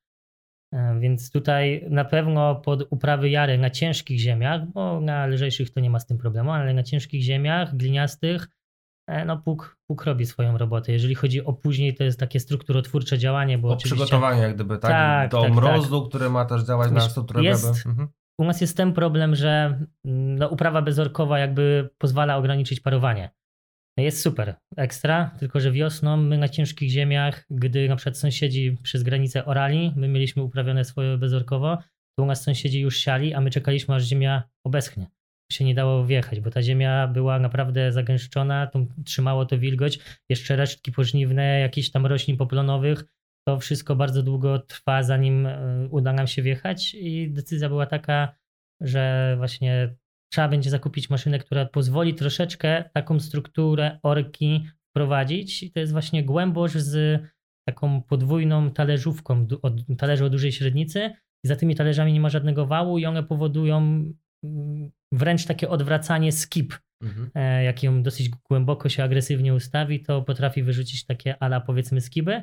E, 0.73 0.99
więc 0.99 1.31
tutaj 1.31 1.85
na 1.89 2.05
pewno 2.05 2.55
pod 2.55 2.87
uprawy 2.89 3.29
jary 3.29 3.57
na 3.57 3.69
ciężkich 3.69 4.19
ziemiach, 4.19 4.65
bo 4.67 5.01
na 5.01 5.27
lżejszych 5.27 5.69
to 5.69 5.79
nie 5.79 5.89
ma 5.89 5.99
z 5.99 6.05
tym 6.05 6.17
problemu, 6.17 6.51
ale 6.51 6.73
na 6.73 6.83
ciężkich 6.83 7.21
ziemiach, 7.21 7.75
gliniastych, 7.75 8.47
e, 9.07 9.25
no 9.25 9.37
puk, 9.37 9.77
puk 9.87 10.05
robi 10.05 10.25
swoją 10.25 10.57
robotę. 10.57 10.91
Jeżeli 10.91 11.15
chodzi 11.15 11.45
o 11.45 11.53
później, 11.53 11.95
to 11.95 12.03
jest 12.03 12.19
takie 12.19 12.39
strukturotwórcze 12.39 13.17
działanie, 13.17 13.57
bo 13.57 13.69
o 13.69 13.77
przygotowanie 13.77 14.41
jak 14.41 14.55
gdyby, 14.55 14.77
tak? 14.77 14.91
tak 14.91 15.31
Do 15.31 15.41
tak, 15.41 15.53
mrozu, 15.53 16.01
tak. 16.01 16.09
który 16.09 16.29
ma 16.29 16.45
też 16.45 16.63
działać 16.63 16.91
Wiesz, 16.91 17.03
na 17.03 17.09
strukturę 17.09 17.43
jest, 17.43 17.85
mhm. 17.85 18.07
U 18.37 18.45
nas 18.45 18.61
jest 18.61 18.77
ten 18.77 18.93
problem, 18.93 19.35
że 19.35 19.79
mm, 20.05 20.35
no, 20.35 20.47
uprawa 20.47 20.81
bezorkowa 20.81 21.39
jakby 21.39 21.89
pozwala 21.97 22.37
ograniczyć 22.37 22.79
parowanie. 22.79 23.29
Jest 23.97 24.21
super, 24.21 24.55
ekstra, 24.77 25.35
tylko 25.39 25.59
że 25.59 25.71
wiosną 25.71 26.17
my 26.17 26.37
na 26.37 26.49
ciężkich 26.49 26.89
ziemiach, 26.89 27.45
gdy 27.49 27.89
na 27.89 27.95
przykład 27.95 28.17
sąsiedzi 28.17 28.77
przez 28.83 29.03
granicę 29.03 29.45
orali, 29.45 29.93
my 29.95 30.07
mieliśmy 30.07 30.43
uprawione 30.43 30.85
swoje 30.85 31.17
bezorkowo, 31.17 31.77
to 32.17 32.23
u 32.23 32.25
nas 32.25 32.43
sąsiedzi 32.43 32.79
już 32.79 32.97
siali, 32.97 33.33
a 33.33 33.41
my 33.41 33.49
czekaliśmy 33.49 33.95
aż 33.95 34.03
ziemia 34.03 34.43
obeschnie. 34.65 35.07
Się 35.51 35.65
nie 35.65 35.75
dało 35.75 36.05
wjechać, 36.05 36.39
bo 36.39 36.49
ta 36.51 36.61
ziemia 36.61 37.07
była 37.07 37.39
naprawdę 37.39 37.91
zagęszczona, 37.91 38.67
to 38.67 38.85
trzymało 39.05 39.45
to 39.45 39.57
wilgoć, 39.57 39.99
jeszcze 40.29 40.55
resztki 40.55 40.91
pożniwne, 40.91 41.59
jakichś 41.59 41.89
tam 41.89 42.05
roślin 42.05 42.37
poplonowych, 42.37 43.03
to 43.47 43.59
wszystko 43.59 43.95
bardzo 43.95 44.23
długo 44.23 44.59
trwa, 44.59 45.03
zanim 45.03 45.45
e, 45.45 45.87
uda 45.91 46.13
nam 46.13 46.27
się 46.27 46.41
wjechać 46.41 46.95
i 46.95 47.31
decyzja 47.31 47.69
była 47.69 47.85
taka, 47.85 48.35
że 48.81 49.33
właśnie 49.37 49.95
trzeba 50.33 50.47
będzie 50.47 50.69
zakupić 50.69 51.09
maszynę, 51.09 51.39
która 51.39 51.65
pozwoli 51.65 52.13
troszeczkę 52.13 52.89
taką 52.93 53.19
strukturę 53.19 53.99
orki 54.03 54.67
wprowadzić. 54.89 55.63
I 55.63 55.71
to 55.71 55.79
jest 55.79 55.91
właśnie 55.91 56.23
głębość 56.23 56.77
z 56.77 57.21
taką 57.67 58.01
podwójną 58.01 58.71
talerzówką, 58.71 59.47
od, 59.61 59.73
talerze 59.97 60.25
o 60.25 60.29
dużej 60.29 60.51
średnicy. 60.51 61.11
I 61.43 61.47
za 61.47 61.55
tymi 61.55 61.75
talerzami 61.75 62.13
nie 62.13 62.19
ma 62.19 62.29
żadnego 62.29 62.65
wału 62.65 62.97
i 62.97 63.05
one 63.05 63.23
powodują 63.23 63.77
mm, 64.43 64.91
wręcz 65.11 65.45
takie 65.45 65.69
odwracanie 65.69 66.31
skip. 66.31 66.73
Mhm. 67.03 67.29
E, 67.35 67.63
jak 67.63 67.83
ją 67.83 68.03
dosyć 68.03 68.29
głęboko 68.29 68.89
się 68.89 69.03
agresywnie 69.03 69.53
ustawi, 69.53 70.03
to 70.03 70.21
potrafi 70.21 70.63
wyrzucić 70.63 71.05
takie 71.05 71.43
ala 71.43 71.61
powiedzmy 71.61 72.01
skiby. 72.01 72.41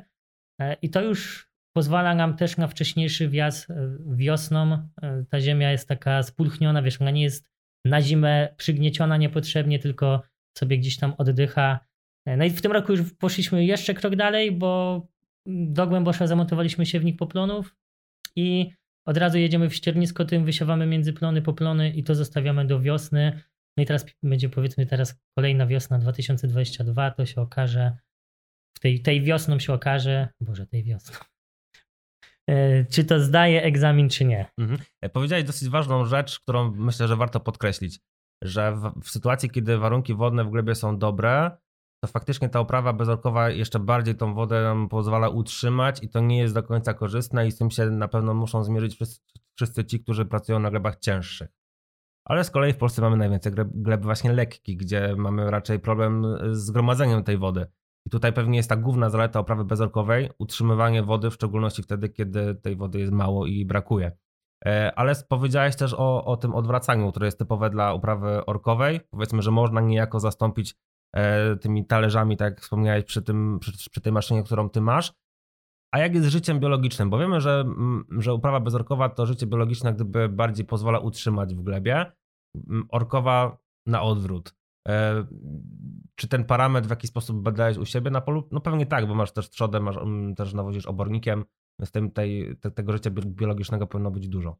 E, 0.60 0.76
I 0.82 0.90
to 0.90 1.02
już 1.02 1.50
pozwala 1.76 2.14
nam 2.14 2.36
też 2.36 2.56
na 2.56 2.68
wcześniejszy 2.68 3.28
wjazd 3.28 3.70
e, 3.70 3.96
wiosną. 4.06 4.88
Ta 5.30 5.40
ziemia 5.40 5.70
jest 5.70 5.88
taka 5.88 6.22
spulchniona, 6.22 6.82
wiesz, 6.82 7.00
ona 7.00 7.10
nie 7.10 7.22
jest 7.22 7.51
na 7.84 8.02
zimę 8.02 8.54
przygnieciona 8.56 9.16
niepotrzebnie, 9.16 9.78
tylko 9.78 10.22
sobie 10.58 10.78
gdzieś 10.78 10.96
tam 10.96 11.14
oddycha. 11.18 11.80
No 12.26 12.44
i 12.44 12.50
w 12.50 12.62
tym 12.62 12.72
roku 12.72 12.92
już 12.92 13.12
poszliśmy 13.12 13.64
jeszcze 13.64 13.94
krok 13.94 14.16
dalej, 14.16 14.52
bo 14.52 15.02
do 15.46 15.86
Głębosza 15.86 16.26
zamontowaliśmy 16.26 16.86
siewnik 16.86 17.18
poplonów 17.18 17.76
i 18.36 18.70
od 19.06 19.16
razu 19.16 19.38
jedziemy 19.38 19.68
w 19.68 19.74
ściernisko 19.74 20.24
tym, 20.24 20.44
wysiewamy 20.44 20.86
między 20.86 21.12
plony 21.12 21.42
poplony 21.42 21.90
i 21.90 22.04
to 22.04 22.14
zostawiamy 22.14 22.66
do 22.66 22.80
wiosny. 22.80 23.42
No 23.76 23.82
i 23.82 23.86
teraz 23.86 24.06
będzie 24.22 24.48
powiedzmy 24.48 24.86
teraz 24.86 25.20
kolejna 25.34 25.66
wiosna 25.66 25.98
2022, 25.98 27.10
to 27.10 27.26
się 27.26 27.40
okaże, 27.40 27.96
w 28.76 28.80
tej, 28.80 29.02
tej 29.02 29.22
wiosną 29.22 29.58
się 29.58 29.72
okaże, 29.72 30.28
Boże, 30.40 30.66
tej 30.66 30.84
wiosną, 30.84 31.16
E, 31.16 31.31
czy 32.90 33.04
to 33.04 33.20
zdaje 33.20 33.62
egzamin, 33.62 34.08
czy 34.08 34.24
nie. 34.24 34.50
Mhm. 34.58 34.80
E, 35.00 35.08
powiedziałeś 35.08 35.44
dosyć 35.44 35.68
ważną 35.68 36.04
rzecz, 36.04 36.40
którą 36.40 36.70
myślę, 36.70 37.08
że 37.08 37.16
warto 37.16 37.40
podkreślić, 37.40 38.00
że 38.42 38.72
w, 38.72 39.00
w, 39.02 39.10
sytuacji, 39.10 39.50
kiedy 39.50 39.78
warunki 39.78 40.14
wodne 40.14 40.44
w 40.44 40.50
glebie 40.50 40.74
są 40.74 40.98
dobre, 40.98 41.50
to 42.04 42.08
faktycznie 42.08 42.48
ta 42.48 42.60
oprawa 42.60 42.92
bezorkowa 42.92 43.50
jeszcze 43.50 43.78
bardziej 43.78 44.14
tą 44.14 44.34
wodę 44.34 44.62
nam 44.62 44.88
pozwala 44.88 45.28
utrzymać 45.28 46.02
i 46.02 46.08
to 46.08 46.20
nie 46.20 46.38
jest 46.38 46.54
do 46.54 46.62
końca 46.62 46.94
korzystne 46.94 47.46
i 47.46 47.50
z 47.50 47.58
tym 47.58 47.70
się 47.70 47.86
na 47.86 48.08
pewno 48.08 48.34
muszą 48.34 48.64
zmierzyć 48.64 48.94
wszyscy, 48.94 49.20
wszyscy 49.56 49.84
ci, 49.84 50.00
którzy 50.00 50.24
pracują 50.24 50.58
na 50.58 50.70
glebach 50.70 50.98
cięższych. 50.98 51.48
Ale 52.24 52.44
z 52.44 52.50
kolei 52.50 52.72
w 52.72 52.76
Polsce 52.76 53.02
mamy 53.02 53.16
najwięcej 53.16 53.52
gleb 53.74 54.02
właśnie 54.02 54.32
lekkich, 54.32 54.76
gdzie 54.76 55.14
mamy 55.16 55.50
raczej 55.50 55.78
problem 55.78 56.24
z 56.52 56.70
gromadzeniem 56.70 57.24
tej 57.24 57.38
wody. 57.38 57.66
I 58.06 58.10
tutaj 58.10 58.32
pewnie 58.32 58.56
jest 58.56 58.68
ta 58.68 58.76
główna 58.76 59.10
zaleta 59.10 59.40
oprawy 59.40 59.64
bezorkowej, 59.64 60.30
utrzymywanie 60.38 61.02
wody, 61.02 61.30
w 61.30 61.34
szczególności 61.34 61.82
wtedy, 61.82 62.08
kiedy 62.08 62.54
tej 62.54 62.76
wody 62.76 63.00
jest 63.00 63.12
mało 63.12 63.46
i 63.46 63.64
brakuje. 63.64 64.12
E, 64.66 64.92
ale 64.96 65.12
powiedziałeś 65.28 65.76
też 65.76 65.94
o, 65.94 66.24
o 66.24 66.36
tym 66.36 66.54
odwracaniu, 66.54 67.10
które 67.10 67.26
jest 67.26 67.38
typowe 67.38 67.70
dla 67.70 67.94
uprawy 67.94 68.46
orkowej. 68.46 69.00
Powiedzmy, 69.10 69.42
że 69.42 69.50
można 69.50 69.80
niejako 69.80 70.20
zastąpić 70.20 70.74
e, 71.16 71.56
tymi 71.56 71.86
talerzami, 71.86 72.36
tak 72.36 72.52
jak 72.52 72.60
wspomniałeś, 72.60 73.04
przy, 73.04 73.22
tym, 73.22 73.58
przy, 73.60 73.90
przy 73.90 74.00
tej 74.00 74.12
maszynie, 74.12 74.42
którą 74.42 74.70
ty 74.70 74.80
masz. 74.80 75.12
A 75.94 75.98
jak 75.98 76.14
jest 76.14 76.26
z 76.26 76.30
życiem 76.30 76.60
biologicznym? 76.60 77.10
Bo 77.10 77.18
wiemy, 77.18 77.40
że, 77.40 77.64
że 78.18 78.34
uprawa 78.34 78.60
bezorkowa 78.60 79.08
to 79.08 79.26
życie 79.26 79.46
biologiczne, 79.46 79.94
gdyby 79.94 80.28
bardziej 80.28 80.66
pozwala 80.66 80.98
utrzymać 80.98 81.54
w 81.54 81.62
glebie. 81.62 82.12
Orkowa 82.88 83.58
na 83.86 84.02
odwrót. 84.02 84.54
E, 86.22 86.26
czy 86.26 86.28
ten 86.28 86.44
parametr 86.44 86.86
w 86.86 86.90
jakiś 86.90 87.10
sposób 87.10 87.42
badałeś 87.42 87.76
u 87.76 87.86
siebie 87.86 88.10
na 88.10 88.20
polu? 88.20 88.48
No 88.52 88.60
pewnie 88.60 88.86
tak, 88.86 89.06
bo 89.06 89.14
masz 89.14 89.32
też 89.32 89.50
trzodem, 89.50 89.82
masz, 89.82 89.96
też 90.36 90.54
nawozisz 90.54 90.86
obornikiem, 90.86 91.44
z 91.84 91.90
tym 91.90 92.10
tej, 92.10 92.56
te, 92.60 92.70
tego 92.70 92.92
życia 92.92 93.10
biologicznego 93.10 93.86
powinno 93.86 94.10
być 94.10 94.28
dużo. 94.28 94.56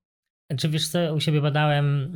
Czy 0.59 0.69
wiesz 0.69 0.89
co, 0.89 1.15
u 1.15 1.21
siebie 1.21 1.41
badałem 1.41 2.13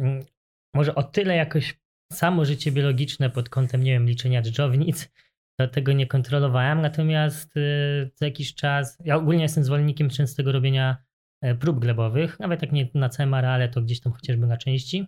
może 0.75 0.95
o 0.95 1.03
tyle 1.03 1.37
jakoś 1.37 1.81
samo 2.13 2.45
życie 2.45 2.73
biologiczne 2.73 3.31
pod 3.31 3.49
kątem, 3.49 3.83
nie 3.83 3.93
wiem, 3.93 4.07
liczenia 4.07 4.43
dżdżownic, 4.43 5.13
to 5.59 5.69
tego 5.69 5.93
nie 5.93 6.07
kontrolowałem, 6.07 6.81
natomiast 6.81 7.57
y, 7.57 8.11
co 8.15 8.25
jakiś 8.25 8.55
czas, 8.55 8.99
ja 9.05 9.17
ogólnie 9.17 9.43
jestem 9.43 9.65
zwolennikiem 9.65 10.11
częstego 10.11 10.53
robienia 10.53 10.97
e, 11.43 11.55
prób 11.55 11.79
glebowych, 11.79 12.41
nawet 12.41 12.63
jak 12.63 12.73
nie 12.73 12.89
na 12.95 13.09
całym 13.09 13.35
areale, 13.35 13.69
to 13.69 13.83
gdzieś 13.83 14.01
tam 14.01 14.13
chociażby 14.13 14.47
na 14.47 14.57
części. 14.57 15.07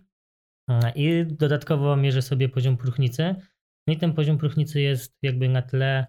I 0.95 1.25
dodatkowo 1.25 1.95
mierzę 1.95 2.21
sobie 2.21 2.49
poziom 2.49 2.77
próchnicy. 2.77 3.35
No 3.89 3.93
i 3.93 3.97
ten 3.97 4.13
poziom 4.13 4.37
próchnicy 4.37 4.81
jest 4.81 5.17
jakby 5.21 5.49
na 5.49 5.61
tle 5.61 6.07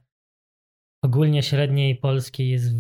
ogólnie 1.05 1.43
średniej 1.43 1.97
polskiej 1.97 2.51
jest 2.51 2.75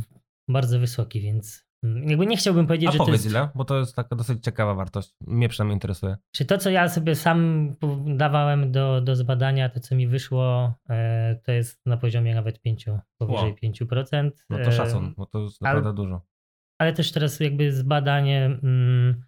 bardzo 0.48 0.78
wysoki, 0.78 1.20
więc 1.20 1.66
jakby 1.82 2.26
nie 2.26 2.36
chciałbym 2.36 2.66
powiedzieć, 2.66 2.88
A 2.88 2.92
że 2.92 2.98
powiedz 2.98 3.22
to 3.22 3.24
jest... 3.24 3.26
ile, 3.26 3.48
bo 3.54 3.64
to 3.64 3.78
jest 3.78 3.96
taka 3.96 4.16
dosyć 4.16 4.44
ciekawa 4.44 4.74
wartość. 4.74 5.14
Mnie 5.26 5.48
przynajmniej 5.48 5.76
interesuje. 5.76 6.16
Czy 6.34 6.44
to, 6.44 6.58
co 6.58 6.70
ja 6.70 6.88
sobie 6.88 7.14
sam 7.14 7.68
dawałem 8.06 8.72
do, 8.72 9.00
do 9.00 9.16
zbadania, 9.16 9.68
to 9.68 9.80
co 9.80 9.94
mi 9.94 10.06
wyszło, 10.06 10.74
e, 10.90 11.40
to 11.44 11.52
jest 11.52 11.86
na 11.86 11.96
poziomie 11.96 12.34
nawet 12.34 12.60
5, 12.60 12.86
powyżej 13.18 13.50
wow. 13.50 13.72
5%. 13.72 14.30
No 14.50 14.58
to 14.64 14.72
szacun, 14.72 15.14
bo 15.16 15.26
to 15.26 15.42
jest 15.42 15.60
naprawdę 15.60 15.88
ale, 15.88 15.96
dużo. 15.96 16.26
Ale 16.80 16.92
też 16.92 17.12
teraz 17.12 17.40
jakby 17.40 17.72
zbadanie, 17.72 18.58
mm, 18.62 19.24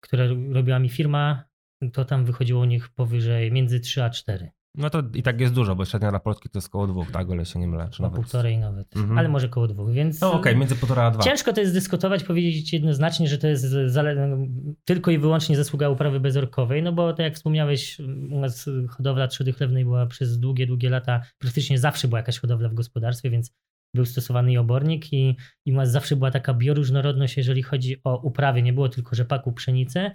które 0.00 0.28
robiła 0.52 0.78
mi 0.78 0.88
firma, 0.88 1.44
to 1.92 2.04
tam 2.04 2.24
wychodziło 2.24 2.60
u 2.62 2.64
nich 2.64 2.88
powyżej 2.88 3.52
między 3.52 3.80
3 3.80 4.04
a 4.04 4.10
4. 4.10 4.50
No 4.74 4.90
to 4.90 5.02
i 5.14 5.22
tak 5.22 5.40
jest 5.40 5.54
dużo, 5.54 5.76
bo 5.76 5.84
średnia 5.84 6.10
dla 6.10 6.20
Polski 6.20 6.48
to 6.48 6.58
jest 6.58 6.68
koło 6.68 6.86
dwóch, 6.86 7.10
tak? 7.10 7.30
O 7.30 7.34
ile 7.34 7.44
się 7.44 7.58
nie 7.58 7.68
mylę. 7.68 7.88
Czy 7.90 8.02
nawet... 8.02 8.16
półtorej 8.16 8.58
nawet, 8.58 8.96
mhm. 8.96 9.18
ale 9.18 9.28
może 9.28 9.48
koło 9.48 9.68
dwóch, 9.68 9.90
więc... 9.90 10.20
No 10.20 10.28
okej, 10.28 10.40
okay, 10.40 10.56
między 10.56 10.76
półtora 10.76 11.02
a 11.02 11.10
dwa. 11.10 11.22
Ciężko 11.22 11.52
to 11.52 11.60
jest 11.60 11.72
dyskutować, 11.72 12.24
powiedzieć 12.24 12.72
jednoznacznie, 12.72 13.28
że 13.28 13.38
to 13.38 13.46
jest 13.46 13.64
zale... 13.86 14.38
tylko 14.84 15.10
i 15.10 15.18
wyłącznie 15.18 15.56
zasługa 15.56 15.88
uprawy 15.88 16.20
bezorkowej, 16.20 16.82
no 16.82 16.92
bo 16.92 17.12
tak 17.12 17.24
jak 17.24 17.34
wspomniałeś, 17.34 18.00
u 18.30 18.40
nas 18.40 18.70
hodowla 18.88 19.28
trzody 19.28 19.52
chlewnej 19.52 19.84
była 19.84 20.06
przez 20.06 20.38
długie, 20.38 20.66
długie 20.66 20.90
lata, 20.90 21.22
praktycznie 21.38 21.78
zawsze 21.78 22.08
była 22.08 22.18
jakaś 22.18 22.38
hodowla 22.38 22.68
w 22.68 22.74
gospodarstwie, 22.74 23.30
więc 23.30 23.52
był 23.94 24.04
stosowany 24.04 24.52
i 24.52 24.58
obornik 24.58 25.12
i, 25.12 25.36
i 25.66 25.72
u 25.72 25.76
nas 25.76 25.90
zawsze 25.90 26.16
była 26.16 26.30
taka 26.30 26.54
bioróżnorodność, 26.54 27.36
jeżeli 27.36 27.62
chodzi 27.62 27.96
o 28.04 28.18
uprawy, 28.18 28.62
nie 28.62 28.72
było 28.72 28.88
tylko 28.88 29.16
rzepaku, 29.16 29.52
pszenicy, 29.52 30.10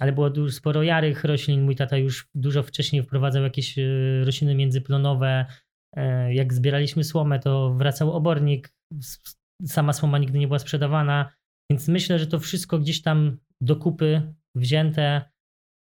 ale 0.00 0.12
było 0.12 0.30
dużo, 0.30 0.52
sporo 0.52 0.82
jarych 0.82 1.24
roślin. 1.24 1.64
Mój 1.64 1.76
tata 1.76 1.96
już 1.96 2.28
dużo 2.34 2.62
wcześniej 2.62 3.02
wprowadzał 3.02 3.42
jakieś 3.42 3.78
e, 3.78 3.82
rośliny 4.24 4.54
międzyplonowe. 4.54 5.46
E, 5.96 6.34
jak 6.34 6.54
zbieraliśmy 6.54 7.04
słomę, 7.04 7.38
to 7.38 7.74
wracał 7.74 8.12
obornik. 8.12 8.74
Sama 9.66 9.92
słoma 9.92 10.18
nigdy 10.18 10.38
nie 10.38 10.46
była 10.46 10.58
sprzedawana, 10.58 11.32
więc 11.70 11.88
myślę, 11.88 12.18
że 12.18 12.26
to 12.26 12.38
wszystko 12.38 12.78
gdzieś 12.78 13.02
tam 13.02 13.36
do 13.60 13.76
kupy 13.76 14.34
wzięte 14.54 15.30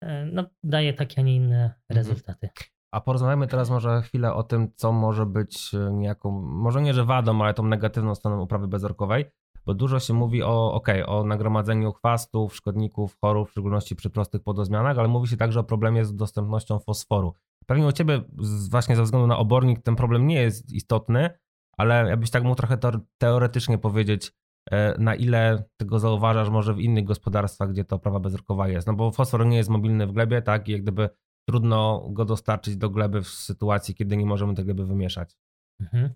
e, 0.04 0.26
no, 0.26 0.46
daje 0.64 0.94
takie, 0.94 1.22
a 1.22 1.24
nie 1.24 1.36
inne 1.36 1.64
mhm. 1.64 1.74
rezultaty. 1.90 2.50
A 2.94 3.02
porozmawiamy 3.02 3.48
teraz 3.48 3.70
może 3.70 4.02
chwilę 4.02 4.34
o 4.34 4.44
tym, 4.44 4.72
co 4.76 4.92
może 4.92 5.26
być 5.26 5.72
niejaką, 5.92 6.32
może 6.42 6.82
nie, 6.82 6.94
że 6.94 7.06
wadą, 7.06 7.42
ale 7.42 7.54
tą 7.54 7.64
negatywną 7.64 8.16
stroną 8.16 8.42
uprawy 8.42 8.68
bezorkowej 8.68 9.26
bo 9.66 9.74
dużo 9.74 10.00
się 10.00 10.14
mówi 10.14 10.44
o, 10.44 10.74
okay, 10.74 11.06
o 11.06 11.24
nagromadzeniu 11.24 11.92
chwastów, 11.92 12.56
szkodników, 12.56 13.18
chorób, 13.22 13.48
w 13.48 13.52
szczególności 13.52 13.96
przy 13.96 14.10
prostych 14.10 14.44
podozmianach, 14.44 15.00
ale 15.00 15.08
mówi 15.08 15.28
się 15.28 15.38
także 15.38 15.60
o 15.60 15.64
problemie 15.64 16.06
z 16.06 16.16
dostępnością 16.16 16.80
fosforu. 16.80 17.34
Pewnie 17.66 17.88
u 17.88 17.92
Ciebie 17.92 18.22
właśnie 18.70 18.96
ze 18.96 19.04
względu 19.04 19.28
na 19.28 19.38
obornik 19.38 19.82
ten 19.82 19.96
problem 19.96 20.28
nie 20.28 20.42
jest 20.42 20.72
istotny, 20.72 21.30
ale 21.78 22.10
jakbyś 22.10 22.30
tak 22.30 22.44
mógł 22.44 22.56
trochę 22.56 22.78
teoretycznie 23.18 23.78
powiedzieć, 23.78 24.32
e, 24.72 24.98
na 24.98 25.16
ile 25.16 25.64
tego 25.78 26.00
zauważasz 26.00 26.50
może 26.50 26.74
w 26.74 26.80
innych 26.80 27.04
gospodarstwach, 27.04 27.72
gdzie 27.72 27.84
to 27.84 28.00
prawa 28.00 28.20
bezrokowa 28.20 28.68
jest. 28.68 28.88
No 28.88 28.94
bo 28.94 29.12
fosfor 29.12 29.46
nie 29.46 29.58
jest 29.58 29.70
mobilny 29.70 30.08
w 30.08 30.12
glebie, 30.12 30.42
tak, 30.42 30.70
i 30.70 30.72
jak 30.72 30.82
gdyby 30.82 31.10
trudno 31.50 32.10
go 32.10 32.26
dostarczyć 32.26 32.78
do 32.78 32.90
gleby 32.90 33.22
w 33.22 33.28
sytuacji, 33.28 33.96
kiedy 33.96 34.18
nie 34.18 34.26
możemy 34.26 34.56
tej 34.56 34.66
gleby 34.66 34.86
wymieszać. 34.86 35.38
Mhm. 35.80 36.14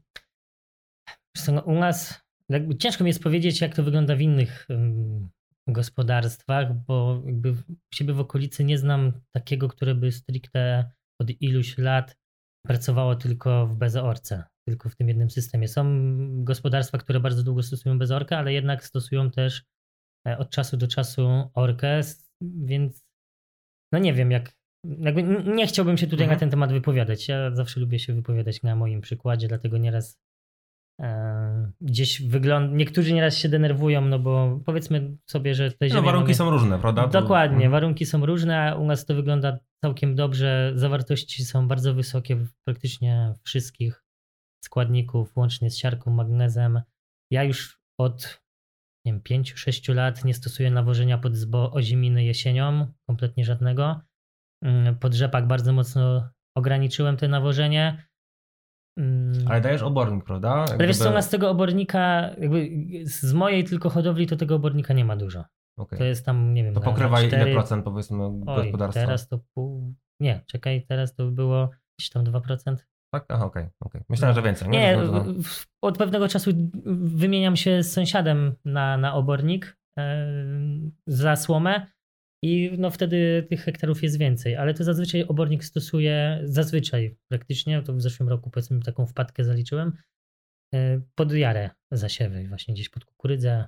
No, 1.54 1.62
u 1.62 1.74
nas 1.74 2.26
jakby 2.50 2.75
ciężko 2.75 3.04
mi 3.04 3.08
jest 3.08 3.24
powiedzieć, 3.24 3.62
jak 3.62 3.75
to 3.75 3.84
wygląda 3.84 4.16
w 4.16 4.22
innych 4.22 4.68
um, 4.70 5.30
gospodarstwach, 5.68 6.74
bo 6.74 7.24
jakby 7.25 7.51
u 7.51 7.56
siebie 7.94 8.13
w 8.13 8.20
okolicy 8.20 8.63
nie 8.63 8.77
znam 8.77 9.12
takiego, 9.32 9.68
które 9.68 9.96
by 9.96 10.12
stricte 10.12 10.92
od 11.22 11.42
iluś 11.42 11.77
lat 11.77 12.18
pracowało 12.66 13.16
tylko 13.16 13.68
w 13.68 13.75
bezorce, 13.75 14.44
tylko 14.68 14.89
w 14.89 14.96
tym 14.96 15.08
jednym 15.08 15.30
systemie. 15.30 15.68
Są 15.68 15.86
gospodarstwa, 16.44 16.98
które 16.98 17.20
bardzo 17.20 17.44
długo 17.44 17.63
stosują 17.63 18.00
bezorkę, 18.00 18.38
ale 18.38 18.54
jednak 18.54 18.86
stosują 18.86 19.32
też 19.32 19.63
e, 20.27 20.38
od 20.38 20.50
czasu 20.50 20.77
do 20.77 20.88
czasu 20.88 21.50
orkę, 21.54 22.01
więc 22.42 23.06
no 23.92 24.00
nie 24.00 24.13
wiem, 24.13 24.32
jak. 24.32 24.58
Jakby 25.00 25.24
nie 25.24 25.68
chciałbym 25.68 25.98
się 25.98 26.08
tutaj 26.08 26.24
mhm. 26.24 26.36
na 26.36 26.39
ten 26.39 26.50
temat 26.50 26.72
wypowiadać. 26.72 27.27
Ja 27.27 27.56
zawsze 27.56 27.80
lubię 27.80 28.00
się 28.00 28.13
wypowiadać 28.13 28.63
na 28.63 28.75
moim 28.75 29.01
przykładzie, 29.01 29.48
dlatego 29.48 29.77
nieraz 29.77 30.20
gdzieś 31.88 32.22
wygląda, 32.22 32.75
niektórzy 32.75 33.13
nieraz 33.13 33.38
się 33.38 33.50
denerwują, 33.50 34.01
no 34.01 34.20
bo 34.20 34.60
powiedzmy 34.65 35.17
sobie, 35.25 35.56
że 35.56 35.72
te 35.72 35.88
no, 35.88 36.01
warunki 36.01 36.25
mamy... 36.25 36.36
są 36.36 36.50
różne, 36.50 36.79
prawda? 36.79 37.08
Dokładnie, 37.08 37.56
mhm. 37.56 37.72
warunki 37.72 38.06
są 38.06 38.25
różne, 38.25 38.72
a 38.72 38.75
u 38.75 38.86
nas 38.86 39.06
to 39.06 39.15
wygląda 39.15 39.58
całkiem 39.82 40.15
dobrze. 40.15 40.72
Zawartości 40.75 41.46
są 41.46 41.67
bardzo 41.67 41.94
wysokie 41.94 42.46
praktycznie 42.67 43.34
wszystkich 43.44 44.03
składników, 44.65 45.38
łącznie 45.38 45.72
z 45.72 45.77
siarką, 45.77 46.12
magnezem. 46.12 46.82
Ja 47.32 47.44
już 47.44 47.79
od 48.00 48.41
nie 49.06 49.13
wiem, 49.13 49.22
5-6 49.44 49.96
lat 49.96 50.25
nie 50.25 50.34
stosuję 50.34 50.72
nawożenia 50.72 51.17
pod 51.17 51.36
zbo 51.36 51.72
oziminy 51.72 52.24
jesienią, 52.24 52.94
kompletnie 53.10 53.46
żadnego. 53.46 54.01
Mm, 54.63 54.98
pod 54.98 55.13
rzepak 55.13 55.48
bardzo 55.48 55.74
mocno 55.74 56.29
ograniczyłem 56.58 57.17
to 57.17 57.27
nawożenie. 57.27 58.08
Mm. 58.98 59.48
Ale 59.48 59.62
dajesz 59.62 59.82
obornik, 59.82 60.24
prawda? 60.24 60.60
Jak 60.60 60.70
Ale 60.70 60.88
wiesz 60.88 60.98
co, 60.98 61.22
z 61.22 61.30
tego 61.30 61.50
obornika, 61.50 62.30
jakby 62.38 62.70
z 63.04 63.34
mojej 63.34 63.63
tylko 63.63 63.89
hodowli 63.89 64.27
to 64.27 64.36
tego 64.36 64.56
obornika 64.56 64.94
nie 64.94 65.06
ma 65.06 65.16
dużo. 65.16 65.44
Okay. 65.77 66.00
To 66.00 66.06
jest 66.06 66.25
tam, 66.25 66.54
nie 66.54 66.63
wiem, 66.63 66.74
To 66.74 66.82
pokrywa 66.82 67.18
4... 67.18 67.44
ile 67.44 67.51
procent 67.54 67.86
powiedzmy 67.86 68.25
Oj, 68.25 68.63
gospodarstwa? 68.63 69.01
teraz 69.01 69.27
to 69.27 69.39
pół... 69.54 69.94
Nie, 70.20 70.44
czekaj, 70.48 70.86
teraz 70.88 71.16
to 71.16 71.25
było 71.25 71.70
gdzieś 72.00 72.10
tam 72.10 72.24
2%. 72.24 72.75
Tak? 73.13 73.25
Aha, 73.30 73.46
okej, 73.46 73.63
okay, 73.63 73.72
okay. 73.80 74.04
Myślałem, 74.10 74.36
że 74.36 74.42
więcej. 74.42 74.70
Nie, 74.70 74.98
nie 74.98 75.24
od 75.82 75.98
pewnego 75.98 76.27
czasu 76.27 76.51
wymieniam 77.04 77.56
się 77.56 77.84
z 77.84 77.94
sąsiadem 77.94 78.56
na, 78.66 78.98
na 78.98 79.13
obornik 79.13 79.77
e, 80.00 80.27
za 81.08 81.36
słomę 81.36 81.88
i 82.44 82.72
no 82.77 82.91
wtedy 82.91 83.48
tych 83.50 83.62
hektarów 83.62 84.03
jest 84.03 84.17
więcej, 84.17 84.56
ale 84.56 84.74
to 84.74 84.84
zazwyczaj 84.84 85.24
obornik 85.24 85.63
stosuje, 85.63 86.41
zazwyczaj 86.44 87.17
praktycznie, 87.32 87.82
to 87.82 87.94
w 87.94 88.01
zeszłym 88.01 88.29
roku 88.29 88.50
powiedzmy 88.50 88.79
taką 88.79 89.06
wpadkę 89.06 89.44
zaliczyłem, 89.44 89.94
e, 90.74 91.01
pod 91.15 91.32
jarę 91.32 91.70
zasiewy, 91.91 92.48
właśnie 92.48 92.74
gdzieś 92.74 92.89
pod 92.89 93.06
kukurydzę, 93.06 93.67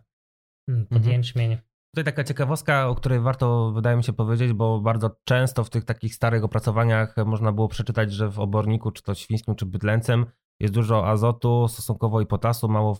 mm, 0.70 0.86
pod 0.86 0.98
mhm. 0.98 1.14
jęczmień. 1.14 1.58
Tutaj 1.96 2.04
taka 2.04 2.24
ciekawostka, 2.24 2.88
o 2.88 2.96
której 2.96 3.20
warto, 3.20 3.72
wydaje 3.72 3.98
mi 3.98 4.04
się, 4.04 4.14
powiedzieć, 4.14 4.54
bo 4.54 4.82
bardzo 4.82 5.20
często 5.24 5.64
w 5.64 5.70
tych 5.70 5.86
takich 5.86 6.16
starych 6.16 6.44
opracowaniach 6.44 7.16
można 7.26 7.52
było 7.52 7.68
przeczytać, 7.68 8.14
że 8.14 8.30
w 8.30 8.40
oborniku, 8.40 8.92
czy 8.92 9.04
to 9.04 9.16
świńskim, 9.16 9.56
czy 9.56 9.66
bydlęcym, 9.66 10.26
jest 10.60 10.74
dużo 10.74 11.08
azotu 11.08 11.68
stosunkowo 11.68 12.22
i 12.22 12.26
potasu, 12.26 12.70
mało, 12.70 12.98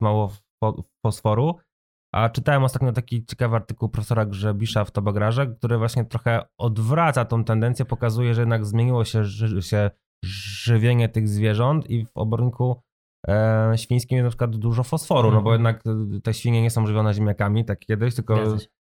mało 0.00 0.32
fosforu. 1.06 1.56
A 2.16 2.28
czytałem 2.28 2.64
ostatnio 2.64 2.92
taki 2.92 3.24
ciekawy 3.24 3.56
artykuł 3.56 3.88
profesora 3.88 4.26
Grzebisza 4.26 4.84
w 4.84 4.90
Tobagrarze, 4.90 5.46
który 5.46 5.78
właśnie 5.78 6.04
trochę 6.04 6.42
odwraca 6.58 7.24
tą 7.24 7.44
tendencję, 7.44 7.84
pokazuje, 7.84 8.34
że 8.34 8.42
jednak 8.42 8.66
zmieniło 8.66 9.04
się, 9.04 9.24
się 9.60 9.90
żywienie 10.24 11.08
tych 11.08 11.28
zwierząt 11.28 11.90
i 11.90 12.06
w 12.06 12.16
oborniku 12.16 12.82
e, 13.28 13.72
świńskim 13.76 14.16
jest 14.16 14.24
na 14.24 14.30
przykład 14.30 14.56
dużo 14.56 14.82
fosforu, 14.82 15.30
no 15.30 15.42
bo 15.42 15.54
Mhm. 15.54 15.74
jednak 15.74 15.96
te 16.22 16.34
świnie 16.34 16.62
nie 16.62 16.70
są 16.70 16.86
żywione 16.86 17.14
ziemniakami, 17.14 17.64
tak 17.64 17.78
kiedyś, 17.78 18.14
tylko 18.14 18.34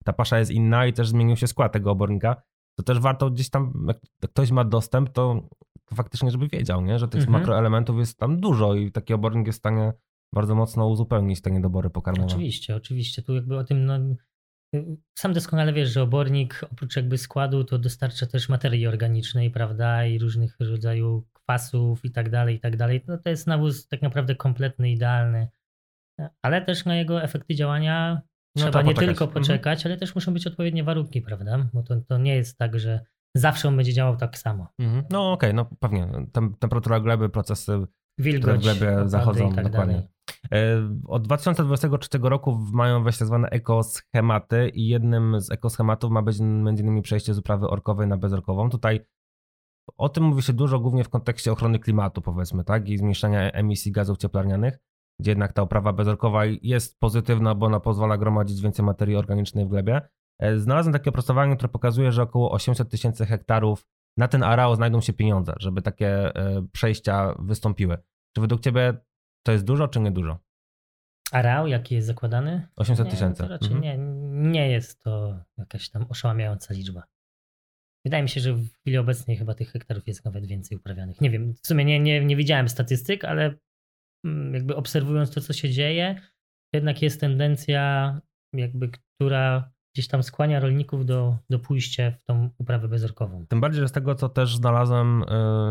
ta 0.05 0.13
pasza 0.13 0.39
jest 0.39 0.51
inna 0.51 0.87
i 0.87 0.93
też 0.93 1.09
zmienił 1.09 1.37
się 1.37 1.47
skład 1.47 1.73
tego 1.73 1.91
obornika. 1.91 2.43
To 2.79 2.83
też 2.83 2.99
warto 2.99 3.31
gdzieś 3.31 3.51
tam, 3.51 3.85
jak 3.87 3.97
ktoś 4.31 4.51
ma 4.51 4.65
dostęp, 4.65 5.11
to, 5.11 5.41
to 5.85 5.95
faktycznie, 5.95 6.31
żeby 6.31 6.49
wiedział, 6.49 6.81
nie? 6.83 6.99
że 6.99 7.09
tych 7.09 7.21
Mhm. 7.21 7.41
makroelementów 7.41 7.99
jest 7.99 8.19
tam 8.19 8.41
dużo 8.41 8.75
i 8.75 8.93
taki 8.93 9.15
obornik 9.15 9.47
jest 9.47 9.59
w 9.59 9.63
stanie 9.63 9.93
bardzo 10.35 10.55
mocno 10.55 10.89
uzupełnić 10.89 11.43
te 11.43 11.51
niedobory 11.51 11.91
pokarmowe. 11.91 12.27
Oczywiście, 12.27 12.77
oczywiście. 12.77 13.23
Tu 13.23 13.35
jakby 13.35 13.59
o 13.59 13.65
tym, 13.65 13.87
no, 13.87 13.99
sam 15.19 15.33
doskonale 15.33 15.73
wiesz, 15.73 15.93
że 15.93 16.03
obornik 16.03 16.61
oprócz 16.73 16.97
jakby 16.97 17.19
składu 17.19 17.65
to 17.65 17.79
dostarcza 17.79 18.27
też 18.27 18.49
materii 18.49 18.87
organicznej, 18.87 19.51
prawda, 19.51 20.07
i 20.07 20.19
różnych 20.19 20.57
rodzaju 20.61 21.27
kwasów 21.33 22.05
i 22.05 22.11
tak 22.11 22.31
dalej, 22.31 22.57
i 22.57 22.61
tak 22.61 22.77
dalej. 22.77 23.05
No 23.09 23.19
to 23.19 23.31
jest 23.31 23.47
nawóz 23.47 23.89
tak 23.89 24.03
naprawdę 24.03 24.35
kompletny, 24.35 24.91
idealny. 24.91 25.49
Ale 26.43 26.63
też 26.63 26.85
na 26.85 26.97
jego 26.97 27.23
efekty 27.23 27.55
działania 27.55 28.23
No, 28.57 28.63
trzeba 28.63 28.83
nie 28.83 28.95
poczekać. 28.95 29.07
tylko 29.09 29.25
Mhm. 29.25 29.43
poczekać, 29.43 29.87
ale 29.87 29.97
też 29.97 30.15
muszą 30.15 30.33
być 30.33 30.47
odpowiednie 30.47 30.85
warunki, 30.85 31.23
prawda? 31.23 31.69
Bo 31.75 31.83
to, 31.83 32.01
to 32.01 32.19
nie 32.19 32.35
jest 32.37 32.59
tak, 32.59 32.79
że 32.79 33.01
zawsze 33.37 33.69
on 33.69 33.77
będzie 33.77 33.93
działał 33.93 34.17
tak 34.17 34.39
samo. 34.39 34.69
Mhm. 34.79 35.05
No 35.11 35.33
okej, 35.33 35.55
no 35.55 35.65
pewnie. 35.81 36.09
Tem, 36.33 36.55
temperatura 36.55 37.01
gleby, 37.01 37.29
procesy, 37.29 37.87
które 38.19 38.33
w 38.33 38.35
Wilgoć, 38.35 38.63
glebie 38.63 39.09
zachodzą 39.09 39.53
tak 39.53 39.65
dokładnie. 39.65 39.95
dalej. 39.95 40.09
E, 40.53 40.99
Od 41.07 41.23
2023 41.23 42.09
roku 42.23 42.59
mają 42.73 43.05
tak 43.05 43.15
zwane 43.15 43.49
ekoschematy 43.49 44.69
i 44.69 44.89
jednym 44.89 45.41
z 45.41 45.51
ekoschematów 45.51 46.11
ma 46.11 46.23
być 46.23 46.41
m.in. 46.41 47.03
przejście 47.03 47.35
z 47.35 47.39
uprawy 47.39 47.69
orkowej 47.69 48.07
na 48.09 48.17
bezorkową. 48.17 48.71
Tutaj 48.71 49.01
o 49.97 50.09
tym 50.09 50.25
mówi 50.25 50.43
się 50.43 50.53
dużo, 50.53 50.81
głównie 50.81 51.05
w 51.05 51.09
kontekście 51.09 51.53
ochrony 51.53 51.79
klimatu, 51.79 52.23
powiedzmy, 52.23 52.65
tak, 52.65 52.89
i 52.89 52.99
zmniejszenia 52.99 53.53
emisji 53.53 53.93
gazów 53.93 54.19
cieplarnianych, 54.19 54.79
gdzie 55.21 55.31
jednak 55.31 55.53
ta 55.53 55.63
uprawa 55.63 55.93
bezorkowa 55.93 56.45
jest 56.45 57.01
pozytywna, 57.01 57.55
bo 57.55 57.67
ona 57.67 57.81
pozwala 57.81 58.19
gromadzić 58.19 58.61
więcej 58.63 58.85
materii 58.85 59.17
organicznej 59.17 59.67
w 59.67 59.69
glebie. 59.69 60.01
E, 60.39 60.59
Znalazłem 60.59 60.93
takie 60.93 61.11
opracowanie, 61.11 61.57
które 61.57 61.69
pokazuje, 61.69 62.13
że 62.13 62.23
około 62.23 62.51
800 62.51 62.91
tysięcy 62.91 63.27
hektarów 63.27 63.87
na 64.19 64.29
ten 64.29 64.43
areał 64.43 64.75
znajdą 64.75 65.01
się 65.01 65.13
pieniądze, 65.13 65.55
żeby 65.59 65.83
takie 65.83 66.37
e, 66.37 66.67
przejścia 66.73 67.35
wystąpiły. 67.39 67.99
Czy 68.37 68.41
według 68.41 68.61
Ciebie 68.61 68.95
to 69.47 69.53
jest 69.53 69.65
dużo, 69.65 69.89
czy 69.89 70.01
nie 70.01 70.11
dużo? 70.11 70.39
Areał, 71.33 71.67
jaki 71.67 71.95
jest 71.95 72.07
zakładany? 72.07 72.69
800 72.77 73.07
Nie, 73.07 73.11
tysięcy. 73.11 73.49
Raczej 73.49 73.73
Mhm. 73.73 73.83
nie, 73.83 73.99
nie 74.51 74.71
jest 74.71 75.03
to 75.03 75.45
jakaś 75.59 75.91
tam 75.91 76.07
oszałamiająca 76.09 76.75
liczba. 76.75 77.03
Wydaje 78.05 78.23
mi 78.23 78.29
się, 78.29 78.41
że 78.41 78.53
w 78.53 78.73
chwili 78.73 78.99
obecnej 78.99 79.37
chyba 79.37 79.55
tych 79.55 79.71
hektarów 79.71 80.07
jest 80.07 80.25
nawet 80.25 80.47
więcej 80.47 80.79
uprawianych. 80.79 81.21
Nie 81.21 81.31
wiem, 81.31 81.55
w 81.55 81.67
sumie 81.67 81.85
nie, 81.85 82.01
nie, 82.01 82.25
nie 82.25 82.37
widziałem 82.37 82.69
statystyk, 82.69 83.25
ale 83.25 83.55
mm, 84.25 84.55
jakby 84.55 84.77
obserwując 84.77 85.31
to, 85.31 85.41
co 85.41 85.53
się 85.53 85.71
dzieje, 85.71 86.21
jednak 86.75 87.03
jest 87.03 87.21
tendencja, 87.21 88.15
jakby, 88.53 88.89
która 88.89 89.73
gdzieś 89.99 90.09
tam 90.09 90.23
skłania 90.23 90.61
rolników 90.61 91.07
do, 91.07 91.37
do 91.51 91.59
pójścia 91.59 92.11
w 92.11 92.25
tą 92.25 92.51
uprawę 92.59 92.89
bezorkową. 92.89 93.47
Tym 93.49 93.61
bardziej, 93.61 93.81
że 93.81 93.89
z 93.89 93.93
tego, 93.93 94.15
co 94.15 94.29
też 94.29 94.57
znalazłem 94.57 95.25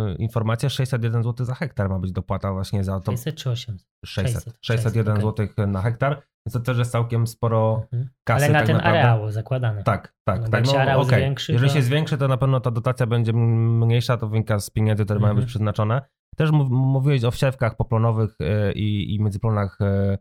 yy, 0.09 0.15
informację, 0.15 0.69
601 0.69 1.23
zł 1.23 1.45
za 1.45 1.55
hektar 1.55 1.89
ma 1.89 1.99
być 1.99 2.11
dopłata 2.11 2.53
właśnie 2.53 2.83
za 2.83 2.99
to. 2.99 3.11
600 3.11 3.35
czy 3.35 3.49
800? 3.49 3.87
600. 4.05 4.33
600, 4.43 4.57
601 4.61 5.13
okej. 5.17 5.47
zł 5.47 5.67
na 5.67 5.81
hektar, 5.81 6.21
więc 6.45 6.53
to 6.53 6.59
też 6.59 6.77
jest 6.77 6.91
całkiem 6.91 7.27
sporo 7.27 7.81
Mhm. 7.93 8.09
kasy. 8.23 8.43
Ale 8.45 8.53
na 8.53 8.59
tak 8.59 8.67
ten 8.67 8.75
naprawdę. 8.75 8.99
areał 9.01 9.31
zakładany. 9.31 9.83
Tak, 9.83 10.13
tak. 10.23 10.41
No 10.41 10.49
tak. 10.49 10.67
się 10.67 10.79
areał 10.79 11.01
okej. 11.01 11.19
zwiększy, 11.19 11.51
Jeżeli 11.53 11.69
to- 11.69 11.75
się 11.75 11.81
zwiększy, 11.81 12.17
to 12.17 12.27
na 12.27 12.37
pewno 12.37 12.59
ta 12.59 12.71
dotacja 12.71 13.05
będzie 13.05 13.33
mniejsza, 13.33 14.17
to 14.17 14.27
wynika 14.27 14.59
z 14.59 14.69
pieniędzy, 14.69 15.05
które 15.05 15.19
mają 15.19 15.31
Mhm. 15.31 15.43
być 15.45 15.49
przeznaczone. 15.49 16.01
Też 16.35 16.51
mów- 16.51 16.69
mówiłeś 16.69 17.23
o 17.23 17.31
wsiewkach 17.31 17.75
poplonowych 17.75 18.35
yy, 18.39 18.71
i, 18.73 19.15
i 19.15 19.19
międzyplonach 19.19 19.77
mm, 19.81 20.17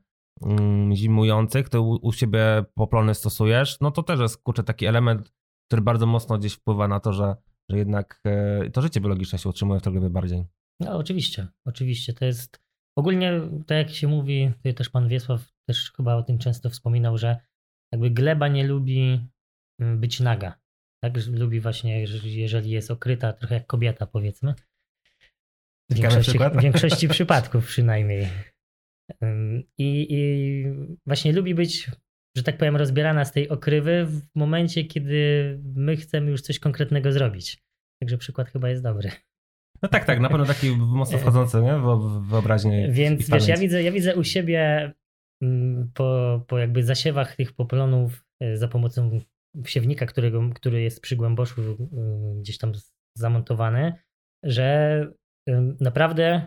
zimujących, 0.95 1.68
to 1.68 1.83
u, 1.83 2.07
u 2.07 2.12
siebie 2.12 2.64
poplony 2.75 3.14
stosujesz, 3.14 3.81
no 3.81 3.90
to 3.90 4.03
też 4.03 4.20
jest 4.20 4.42
kurczę 4.42 4.64
taki 4.64 4.87
element, 4.87 5.33
który 5.68 5.83
bardzo 5.83 6.07
mocno 6.07 6.38
gdzieś 6.38 6.53
wpływa 6.53 6.88
na 6.88 7.01
to, 7.01 7.12
że, 7.12 7.37
że 7.70 7.79
jednak 7.79 8.20
yy, 8.61 8.70
to 8.70 8.83
życie 8.83 9.01
biologiczne 9.01 9.38
się 9.38 9.49
utrzymuje 9.49 9.81
w 9.81 9.83
glebie 9.83 10.11
bardziej. 10.11 10.44
No 10.81 10.96
oczywiście, 10.96 11.46
oczywiście. 11.66 12.12
To 12.12 12.25
jest 12.25 12.61
ogólnie, 12.99 13.40
tak 13.66 13.79
jak 13.79 13.90
się 13.90 14.09
mówi, 14.09 14.53
tutaj 14.57 14.75
też 14.75 14.90
pan 14.90 15.09
Wiesław 15.09 15.53
też 15.68 15.92
chyba 15.96 16.14
o 16.14 16.22
tym 16.22 16.38
często 16.38 16.70
wspominał, 16.70 17.18
że 17.18 17.37
jakby 17.92 18.11
gleba 18.11 18.49
nie 18.49 18.66
lubi 18.66 19.29
mm, 19.81 20.01
być 20.01 20.20
naga. 20.20 20.59
Tak, 21.05 21.27
lubi 21.27 21.61
właśnie, 21.61 22.07
że 22.07 22.29
jeżeli 22.29 22.70
jest 22.70 22.90
okryta, 22.90 23.33
trochę 23.33 23.55
jak 23.55 23.66
kobieta 23.66 24.07
powiedzmy. 24.07 24.55
W 25.90 25.94
większości, 25.94 26.38
w 26.38 26.61
większości 26.62 27.09
przypadków 27.09 27.66
przynajmniej. 27.66 28.29
I, 29.79 30.07
I 30.11 30.64
właśnie 31.07 31.33
lubi 31.33 31.55
być, 31.55 31.90
że 32.37 32.42
tak 32.42 32.59
powiem, 32.59 32.77
rozbierana 32.77 33.25
z 33.25 33.33
tej 33.33 33.49
okrywy 33.49 34.07
w 34.07 34.21
momencie, 34.35 34.85
kiedy 34.85 35.59
my 35.75 35.97
chcemy 35.97 36.31
już 36.31 36.40
coś 36.40 36.59
konkretnego 36.59 37.12
zrobić. 37.12 37.62
Także 38.01 38.19
przykład 38.19 38.49
chyba 38.49 38.69
jest 38.69 38.83
dobry. 38.83 39.11
No 39.83 39.88
tak, 39.88 40.05
tak, 40.05 40.21
na 40.21 40.29
pewno 40.29 40.47
taki 40.47 40.71
mocno 40.77 41.19
wchodzący 41.29 41.62
nie? 41.62 41.79
w 41.79 42.29
wyobraźnię. 42.29 42.88
i 42.88 42.92
Więc 42.92 43.31
wiesz, 43.31 43.49
ja 43.49 43.57
widzę, 43.57 43.83
ja 43.83 43.92
widzę 43.92 44.16
u 44.16 44.25
siebie 44.25 44.92
mm, 45.42 45.90
po, 45.95 46.40
po 46.49 46.59
jakby 46.59 46.83
zasiewach 46.83 47.37
tych 47.37 47.53
poplonów 47.53 48.25
e, 48.40 48.57
za 48.57 48.69
pomocą 48.69 49.21
siewnika, 49.64 50.07
którego, 50.07 50.51
który 50.55 50.83
jest 50.83 51.01
przy 51.01 51.16
Głęboszu 51.16 51.88
gdzieś 52.40 52.59
tam 52.59 52.73
zamontowany, 53.19 53.92
że 54.42 55.07
naprawdę 55.81 56.47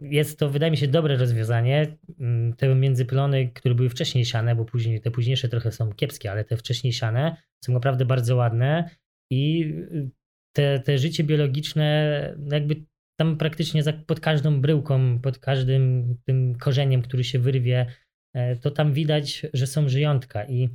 jest 0.00 0.38
to, 0.38 0.50
wydaje 0.50 0.70
mi 0.70 0.76
się, 0.76 0.88
dobre 0.88 1.16
rozwiązanie. 1.16 1.96
Mm, 2.20 2.52
Te 2.52 2.74
międzyplony, 2.74 3.48
które 3.48 3.74
były 3.74 3.88
wcześniej 3.88 4.24
siane, 4.24 4.56
bo 4.56 4.64
później, 4.64 5.00
te 5.00 5.10
późniejsze 5.10 5.48
trochę 5.48 5.72
są 5.72 5.92
kiepskie, 5.92 6.30
ale 6.30 6.44
te 6.44 6.56
wcześniej 6.56 6.92
siane 6.92 7.36
są 7.64 7.72
naprawdę 7.72 8.04
bardzo 8.04 8.36
ładne 8.36 8.90
i 9.30 9.64
y, 9.92 10.10
te, 10.56 10.80
te 10.80 10.98
życie 10.98 11.24
biologiczne 11.24 12.34
no 12.38 12.54
jakby 12.54 12.84
tam 13.20 13.36
praktycznie 13.36 13.82
pod 14.06 14.20
każdą 14.20 14.60
bryłką, 14.60 15.20
pod 15.20 15.38
każdym 15.38 16.16
tym 16.24 16.54
korzeniem, 16.54 17.02
który 17.02 17.24
się 17.24 17.38
wyrwie, 17.38 17.86
e, 18.34 18.56
to 18.56 18.70
tam 18.70 18.92
widać, 18.92 19.46
że 19.52 19.66
są 19.66 19.88
żyjątka 19.88 20.44
i 20.44 20.68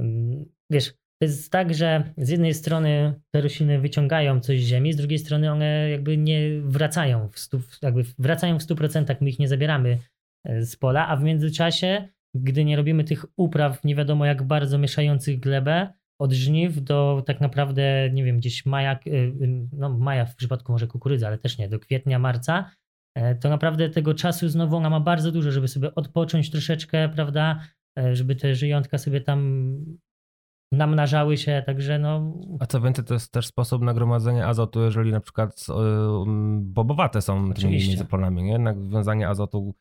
mm, 0.00 0.44
wiesz, 0.70 0.94
to 1.18 1.24
jest 1.24 1.52
tak, 1.52 1.74
że 1.74 2.12
z 2.16 2.28
jednej 2.28 2.54
strony 2.54 3.20
te 3.34 3.40
rośliny 3.40 3.80
wyciągają 3.80 4.40
coś 4.40 4.60
z 4.62 4.66
ziemi, 4.66 4.92
z 4.92 4.96
drugiej 4.96 5.18
strony 5.18 5.52
one 5.52 5.90
jakby 5.90 6.16
nie 6.16 6.60
wracają 6.60 7.28
w 7.28 7.38
stu, 7.38 7.60
jakby 7.82 8.04
wracają 8.18 8.58
w 8.58 8.62
100%, 8.62 9.16
my 9.20 9.30
ich 9.30 9.38
nie 9.38 9.48
zabieramy 9.48 9.98
e, 10.44 10.62
z 10.62 10.76
pola, 10.76 11.08
a 11.08 11.16
w 11.16 11.22
międzyczasie, 11.22 12.08
gdy 12.34 12.64
nie 12.64 12.76
robimy 12.76 13.04
tych 13.04 13.24
upraw 13.36 13.84
nie 13.84 13.94
wiadomo 13.94 14.26
jak 14.26 14.42
bardzo 14.42 14.78
mieszających 14.78 15.40
glebę, 15.40 15.92
od 16.20 16.32
żniw 16.32 16.82
do 16.82 17.22
tak 17.26 17.40
naprawdę, 17.40 18.10
nie 18.12 18.24
wiem, 18.24 18.38
gdzieś 18.38 18.66
maja, 18.66 18.98
y, 19.06 19.32
no 19.72 19.98
maja 19.98 20.26
w 20.26 20.36
przypadku 20.36 20.72
może 20.72 20.86
kukurydzy, 20.86 21.26
ale 21.26 21.38
też 21.38 21.58
nie, 21.58 21.68
do 21.68 21.78
kwietnia, 21.78 22.18
marca, 22.18 22.70
e, 23.14 23.34
to 23.34 23.48
naprawdę 23.48 23.90
tego 23.90 24.14
czasu 24.14 24.48
znowu 24.48 24.76
ona 24.76 24.90
ma 24.90 25.00
bardzo 25.00 25.32
dużo, 25.32 25.50
żeby 25.50 25.68
sobie 25.68 25.94
odpocząć 25.94 26.50
troszeczkę, 26.50 27.08
prawda, 27.08 27.60
E, 27.98 28.16
żeby 28.16 28.36
te 28.36 28.54
żyjątka 28.54 28.98
sobie 28.98 29.20
tam 29.20 29.40
namnażały 30.72 31.36
się, 31.36 31.62
także 31.66 31.98
no 31.98 32.34
A 32.60 32.66
co 32.66 32.80
więcej, 32.80 33.04
to 33.04 33.14
jest 33.14 33.32
też 33.32 33.46
sposób 33.46 33.82
na 33.82 33.94
gromadzenie 33.94 34.46
azotu, 34.46 34.80
jeżeli 34.80 35.12
na 35.12 35.20
przykład 35.20 35.66
y, 35.68 35.72
bobowate 36.60 37.22
są 37.22 37.38
tymi 37.38 37.50
Oczywiście. 37.52 37.88
międzyplonami. 37.88 38.42
Nie? 38.42 38.52
Jednak 38.52 38.88
wiązanie 38.88 39.28
azotu 39.28 39.74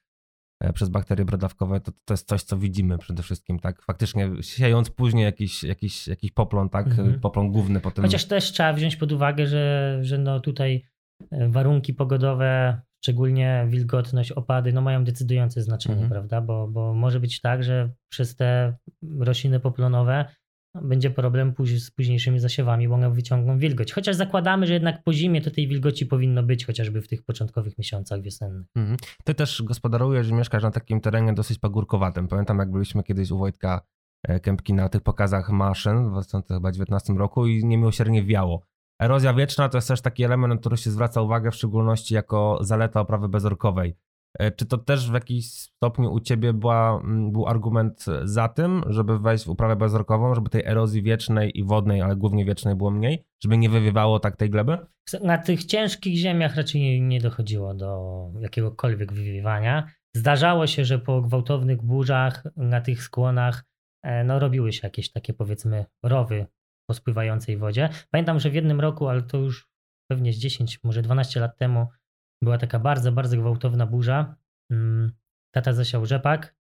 e, 0.63 0.73
przez 0.73 0.89
bakterie 0.89 1.25
brodawkowe 1.25 1.79
to, 1.79 1.91
to 2.05 2.13
jest 2.13 2.27
coś, 2.27 2.43
co 2.43 2.57
widzimy 2.57 2.97
przede 2.97 3.23
wszystkim. 3.23 3.59
tak 3.59 3.81
Faktycznie 3.81 4.29
siejąc 4.41 4.89
później 4.89 5.23
jakiś, 5.23 5.63
jakiś, 5.63 6.07
jakiś 6.07 6.31
poplon, 6.31 6.69
tak 6.69 6.87
Mhm. 6.87 7.19
poplon 7.19 7.51
główny 7.51 7.79
potem. 7.79 8.05
Chociaż 8.05 8.25
też 8.25 8.51
trzeba 8.51 8.73
wziąć 8.73 8.95
pod 8.95 9.11
uwagę, 9.11 9.47
że, 9.47 9.97
że 10.01 10.17
no 10.17 10.39
tutaj 10.39 10.83
e, 11.31 11.49
warunki 11.49 11.93
pogodowe, 11.93 12.81
szczególnie 13.03 13.65
wilgotność, 13.69 14.31
opady, 14.31 14.73
no 14.73 14.81
mają 14.81 15.03
decydujące 15.03 15.61
znaczenie, 15.61 15.93
Mhm. 16.01 16.11
prawda? 16.11 16.41
Bo, 16.41 16.67
bo 16.67 16.93
może 16.93 17.19
być 17.19 17.41
tak, 17.41 17.63
że 17.63 17.91
przez 18.11 18.35
te 18.35 18.75
rośliny 19.19 19.59
poplonowe 19.59 20.25
no, 20.27 20.44
będzie 20.81 21.09
problem 21.09 21.53
z 21.77 21.91
późniejszymi 21.91 22.39
zasiewami, 22.39 22.87
bo 22.87 22.95
one 22.95 23.11
wyciągną 23.11 23.57
wilgoć. 23.57 23.93
Chociaż 23.93 24.15
zakładamy, 24.15 24.67
że 24.67 24.73
jednak 24.73 25.03
po 25.03 25.13
zimie 25.13 25.41
to 25.41 25.51
tej 25.51 25.67
wilgoci 25.67 26.05
powinno 26.05 26.43
być, 26.43 26.65
chociażby 26.65 27.01
w 27.01 27.07
tych 27.07 27.23
początkowych 27.23 27.77
miesiącach 27.77 28.21
wiosennych. 28.21 28.67
Mhm. 28.75 28.97
Ty 29.23 29.33
też 29.33 29.63
gospodarujesz 29.63 30.29
i 30.29 30.33
mieszkasz 30.33 30.63
na 30.63 30.71
takim 30.71 31.01
terenie 31.01 31.33
dosyć 31.33 31.59
pagórkowatym. 31.59 32.27
Pamiętam, 32.27 32.59
jak 32.59 32.71
byliśmy 32.71 33.03
kiedyś 33.03 33.31
u 33.31 33.37
Wojtka 33.37 33.81
e, 34.23 34.39
Kępki 34.39 34.73
na 34.73 34.89
tych 34.89 35.01
pokazach 35.01 35.49
maszyn 35.49 36.09
w 36.09 36.11
2019 36.59 37.13
roku 37.13 37.47
i 37.47 37.65
niemiłosiernie 37.65 38.23
wiało. 38.23 38.61
Erozja 39.01 39.33
wieczna 39.33 39.69
to 39.69 39.77
jest 39.77 39.87
też 39.87 40.01
taki 40.01 40.23
element, 40.23 40.53
na 40.53 40.59
który 40.59 40.77
się 40.77 40.91
zwraca 40.91 41.21
uwagę, 41.21 41.51
w 41.51 41.55
szczególności 41.55 42.15
jako 42.15 42.59
zaleta 42.61 43.01
oprawy 43.01 43.29
bezorkowej. 43.29 43.95
E, 44.39 44.51
czy 44.51 44.65
to 44.65 44.77
też 44.77 45.11
w 45.11 45.13
jakiś 45.13 45.51
stopniu 45.51 46.13
u 46.13 46.19
ciebie 46.19 46.53
była, 46.53 47.01
był 47.31 47.47
argument 47.47 48.05
za 48.23 48.49
tym, 48.49 48.83
żeby 48.89 49.19
wejść 49.19 49.45
w 49.45 49.49
uprawę 49.49 49.75
bezorkową, 49.75 50.35
żeby 50.35 50.49
tej 50.49 50.65
erozji 50.65 51.03
wiecznej 51.03 51.59
i 51.59 51.63
wodnej, 51.63 52.01
ale 52.01 52.15
głównie 52.15 52.45
wiecznej 52.45 52.75
było 52.75 52.91
mniej, 52.91 53.25
żeby 53.43 53.57
nie 53.57 53.69
wywiewało 53.69 54.19
tak 54.19 54.35
tej 54.35 54.49
gleby? 54.49 54.77
Na 55.23 55.37
tych 55.37 55.65
ciężkich 55.65 56.17
ziemiach 56.17 56.55
raczej 56.55 57.01
nie 57.01 57.21
dochodziło 57.21 57.73
do 57.73 58.29
jakiegokolwiek 58.39 59.13
wywiewania. 59.13 59.87
Zdarzało 60.15 60.67
się, 60.67 60.85
że 60.85 60.99
po 60.99 61.21
gwałtownych 61.21 61.81
burzach 61.81 62.43
na 62.57 62.81
tych 62.81 63.03
skłonach 63.03 63.63
e, 64.03 64.23
no, 64.23 64.39
robiły 64.39 64.73
się 64.73 64.79
jakieś 64.83 65.11
takie 65.11 65.33
powiedzmy 65.33 65.85
rowy 66.03 66.47
po 66.89 66.93
spływającej 66.93 67.57
wodzie. 67.57 67.89
Pamiętam, 68.11 68.39
że 68.39 68.49
w 68.49 68.55
jednym 68.55 68.81
roku, 68.81 69.07
ale 69.07 69.21
to 69.21 69.37
już 69.37 69.67
pewnie 70.09 70.33
z 70.33 70.37
10, 70.37 70.79
może 70.83 71.01
12 71.01 71.39
lat 71.39 71.57
temu, 71.57 71.87
była 72.41 72.57
taka 72.57 72.79
bardzo, 72.79 73.11
bardzo 73.11 73.37
gwałtowna 73.37 73.85
burza. 73.85 74.35
Mm, 74.71 75.11
tata 75.53 75.73
zasiał 75.73 76.05
rzepak 76.05 76.55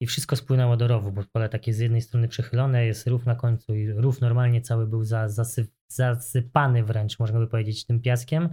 i 0.00 0.06
wszystko 0.06 0.36
spłynęło 0.36 0.76
do 0.76 0.88
rowu, 0.88 1.12
bo 1.12 1.22
pole 1.32 1.48
takie 1.48 1.72
z 1.72 1.78
jednej 1.78 2.00
strony 2.00 2.28
przechylone, 2.28 2.86
jest 2.86 3.06
rów 3.06 3.26
na 3.26 3.34
końcu 3.34 3.74
i 3.74 3.92
rów 3.92 4.20
normalnie 4.20 4.60
cały 4.60 4.86
był 4.86 5.04
zasyp, 5.04 5.70
zasypany 5.88 6.84
wręcz, 6.84 7.18
można 7.18 7.38
by 7.38 7.46
powiedzieć, 7.46 7.86
tym 7.86 8.00
piaskiem. 8.00 8.48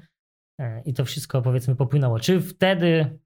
E, 0.60 0.82
I 0.86 0.94
to 0.94 1.06
wszystko 1.06 1.42
powiedzmy 1.42 1.76
popłynęło. 1.76 2.20
Czy 2.20 2.42
wtedy 2.42 3.20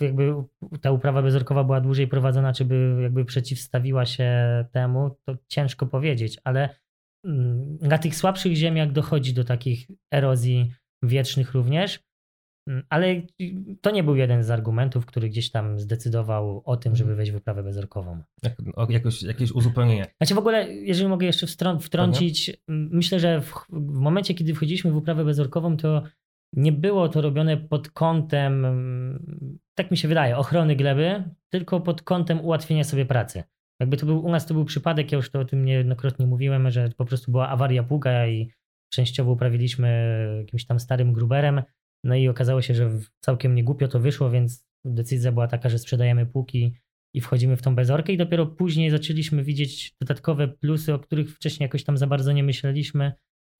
jakby 0.00 0.34
ta 0.80 0.92
uprawa 0.92 1.22
bezorkowa 1.22 1.64
była 1.64 1.80
dłużej 1.80 2.08
prowadzona, 2.08 2.52
czy 2.52 2.64
by 2.64 2.98
jakby 3.02 3.24
przeciwstawiła 3.24 4.06
się 4.06 4.30
temu, 4.72 5.16
to 5.24 5.36
ciężko 5.46 5.86
powiedzieć, 5.86 6.40
ale 6.44 6.78
mm, 7.24 7.78
na 7.80 7.98
tych 7.98 8.16
słabszych 8.16 8.54
ziemiach 8.54 8.92
dochodzi 8.92 9.34
do 9.34 9.44
takich 9.44 9.88
erozji 10.14 10.72
wiecznych 11.02 11.52
również. 11.52 12.07
Mm, 12.68 12.82
ale 12.88 13.22
to 13.80 13.90
nie 13.90 14.02
był 14.02 14.16
jeden 14.16 14.44
z 14.44 14.50
argumentów, 14.50 15.06
który 15.06 15.28
gdzieś 15.28 15.50
tam 15.50 15.78
zdecydował 15.78 16.62
o 16.64 16.76
tym, 16.76 16.96
żeby 16.96 17.10
mhm. 17.10 17.16
wejść 17.16 17.32
w 17.32 17.34
wyprawę 17.34 17.62
bezorkową. 17.62 18.22
Jak, 18.42 18.56
jakoś, 18.88 19.22
jakieś 19.22 19.52
uzupełnienie. 19.52 20.06
Znaczy 20.16 20.34
w 20.34 20.38
ogóle, 20.38 20.74
jeżeli 20.74 21.08
mogę 21.08 21.26
jeszcze 21.26 21.46
wtrącić, 21.80 22.56
myślę, 22.68 23.20
że 23.20 23.40
w, 23.40 23.54
w, 23.70 24.00
momencie, 24.00 24.34
kiedy 24.34 24.54
wchodziliśmy 24.54 24.92
w 24.92 24.96
uprawę 24.96 25.24
bezorkową, 25.24 25.76
to 25.76 26.02
nie 26.52 26.72
było 26.72 27.08
to 27.08 27.20
robione 27.20 27.56
pod 27.56 27.90
kątem, 27.90 28.66
tak 29.74 29.90
mi 29.90 29.96
się 29.96 30.08
wydaje, 30.08 30.36
ochrony 30.36 30.76
gleby, 30.76 31.24
tylko 31.48 31.80
pod 31.80 32.02
kątem 32.02 32.40
ułatwienia 32.40 32.84
sobie 32.84 33.06
pracy. 33.06 33.42
Jakby 33.80 33.96
to 33.96 34.06
był, 34.06 34.24
u 34.24 34.30
nas 34.30 34.46
to 34.46 34.54
był 34.54 34.64
przypadek, 34.64 35.12
ja 35.12 35.16
już 35.16 35.30
to 35.30 35.40
o 35.40 35.44
tym 35.44 35.64
niejednokrotnie 35.64 36.26
mówiłem, 36.26 36.70
że 36.70 36.88
po 36.96 37.04
prostu 37.04 37.32
była 37.32 37.48
awaria 37.48 37.82
pługa 37.82 38.26
i 38.26 38.50
częściowo 38.92 39.32
uprawiliśmy 39.32 40.18
jakimś 40.38 40.66
tam 40.66 40.80
starym 40.80 41.12
gruberem, 41.12 41.62
no 42.04 42.14
i 42.14 42.28
okazało 42.28 42.62
się, 42.62 42.74
że 42.74 42.90
całkiem 43.20 43.54
nie 43.54 43.64
głupio 43.64 43.88
to 43.88 44.00
wyszło, 44.00 44.30
więc 44.30 44.66
decyzja 44.84 45.32
była 45.32 45.48
taka, 45.48 45.68
że 45.68 45.78
sprzedajemy 45.78 46.26
płuki 46.26 46.74
i 47.14 47.20
wchodzimy 47.20 47.56
w 47.56 47.62
tą 47.62 47.74
bezorkę 47.74 48.12
i 48.12 48.16
dopiero 48.16 48.46
później 48.46 48.90
zaczęliśmy 48.90 49.44
widzieć 49.44 49.94
dodatkowe 50.00 50.48
plusy, 50.48 50.94
o 50.94 50.98
których 50.98 51.34
wcześniej 51.34 51.64
jakoś 51.64 51.84
tam 51.84 51.96
za 51.96 52.06
bardzo 52.06 52.32
nie 52.32 52.42
myśleliśmy, 52.42 53.12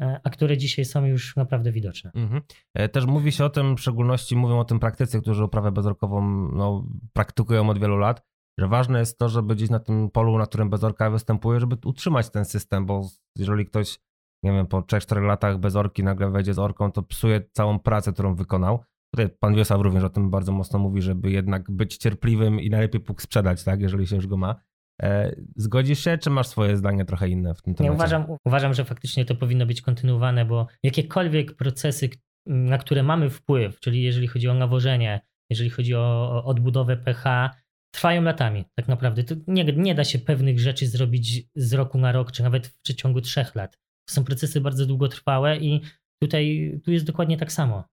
e, 0.03 0.21
a 0.25 0.31
które 0.31 0.57
dzisiaj 0.57 0.85
są 0.85 1.05
już 1.05 1.37
naprawdę 1.37 1.73
widoczne. 1.73 2.11
Mhm. 2.15 2.43
E, 2.75 2.89
też 2.89 3.07
mówi 3.07 3.33
się 3.33 3.45
o 3.45 3.51
tym, 3.51 3.77
w 3.77 3.81
szczególności 3.81 4.37
mówią 4.37 4.59
o 4.59 4.65
tym 4.65 4.81
praktycy, 4.81 5.21
którzy 5.21 5.45
uprawę 5.45 5.73
bezorkową 5.73 6.49
no, 6.53 6.87
praktykują 7.13 7.71
od 7.71 7.79
wielu 7.79 7.97
lat, 7.97 8.23
że 8.59 8.69
ważne 8.69 8.99
jest 8.99 9.19
to, 9.19 9.29
żeby 9.29 9.55
gdzieś 9.55 9.71
na 9.71 9.81
tym 9.81 10.11
polu, 10.11 10.39
na 10.39 10.47
którym 10.47 10.71
bezorka 10.71 11.11
występuje, 11.11 11.61
żeby 11.61 11.77
utrzymać 11.85 12.31
ten 12.31 12.45
system, 12.45 12.87
bo 12.87 13.09
jeżeli 13.37 13.67
ktoś 13.67 13.99
nie 14.43 14.53
wiem, 14.53 14.67
po 14.67 14.81
3-4 14.81 15.23
latach 15.23 15.59
bez 15.59 15.77
orki 15.77 16.05
nagle 16.05 16.31
wejdzie 16.31 16.55
z 16.55 16.59
orką, 16.59 16.93
to 16.93 17.03
psuje 17.03 17.41
całą 17.53 17.79
pracę, 17.79 18.13
którą 18.13 18.35
wykonał. 18.35 18.81
Tutaj 19.15 19.29
pan 19.41 19.55
Wiesław 19.55 19.81
również 19.81 20.05
o 20.05 20.11
tym 20.11 20.31
bardzo 20.31 20.53
mocno 20.53 20.79
mówi, 20.79 21.03
żeby 21.03 21.31
jednak 21.31 21.71
być 21.71 21.97
cierpliwym 21.97 22.61
i 22.61 22.71
najlepiej 22.71 23.01
puk 23.01 23.23
sprzedać, 23.23 23.65
tak, 23.65 23.81
jeżeli 23.81 24.07
się 24.07 24.17
już 24.17 24.27
go 24.27 24.37
ma. 24.37 24.57
E, 25.03 25.37
zgodzisz 25.57 26.05
się, 26.05 26.19
czy 26.19 26.31
masz 26.31 26.47
swoje 26.47 26.77
zdanie 26.77 27.05
trochę 27.05 27.29
inne 27.29 27.55
w 27.55 27.63
tym 27.63 27.75
temacie? 27.75 27.91
Nie, 27.91 27.97
uważam, 27.97 28.27
uważam, 28.45 28.75
że 28.75 28.85
faktycznie 28.85 29.25
to 29.25 29.35
powinno 29.35 29.67
być 29.67 29.83
kontynuowane, 29.83 30.45
bo 30.45 30.67
jakiekolwiek 30.83 31.57
procesy, 31.57 32.11
na 32.47 32.79
które 32.79 33.03
mamy 33.03 33.31
wpływ, 33.31 33.81
czyli 33.81 34.03
jeżeli 34.03 34.27
chodzi 34.27 34.49
o 34.49 34.55
nawożenie, 34.55 35.21
jeżeli 35.51 35.71
chodzi 35.71 35.95
o 35.95 36.43
odbudowę 36.45 36.97
pH, 36.97 37.51
trwają 37.95 38.23
latami 38.23 38.65
tak 38.75 38.89
naprawdę. 38.89 39.25
To 39.25 39.35
nie, 39.47 39.65
nie 39.65 39.95
da 39.95 40.05
się 40.05 40.19
pewnych 40.19 40.61
rzeczy 40.61 40.87
zrobić 40.87 41.49
z 41.55 41.73
roku 41.75 41.99
na 41.99 42.13
rok, 42.13 42.33
czy 42.33 42.43
nawet 42.43 42.67
w 42.67 42.83
przeciągu 42.83 43.21
trzech 43.21 43.55
lat. 43.55 43.79
Są 44.11 44.25
procesy 44.25 44.61
bardzo 44.61 44.87
długotrwałe 44.87 45.57
i 45.59 45.81
tutaj 46.23 46.73
tu 46.85 46.93
jest 46.93 47.05
dokładnie 47.05 47.37
tak 47.37 47.53
samo. 47.53 47.85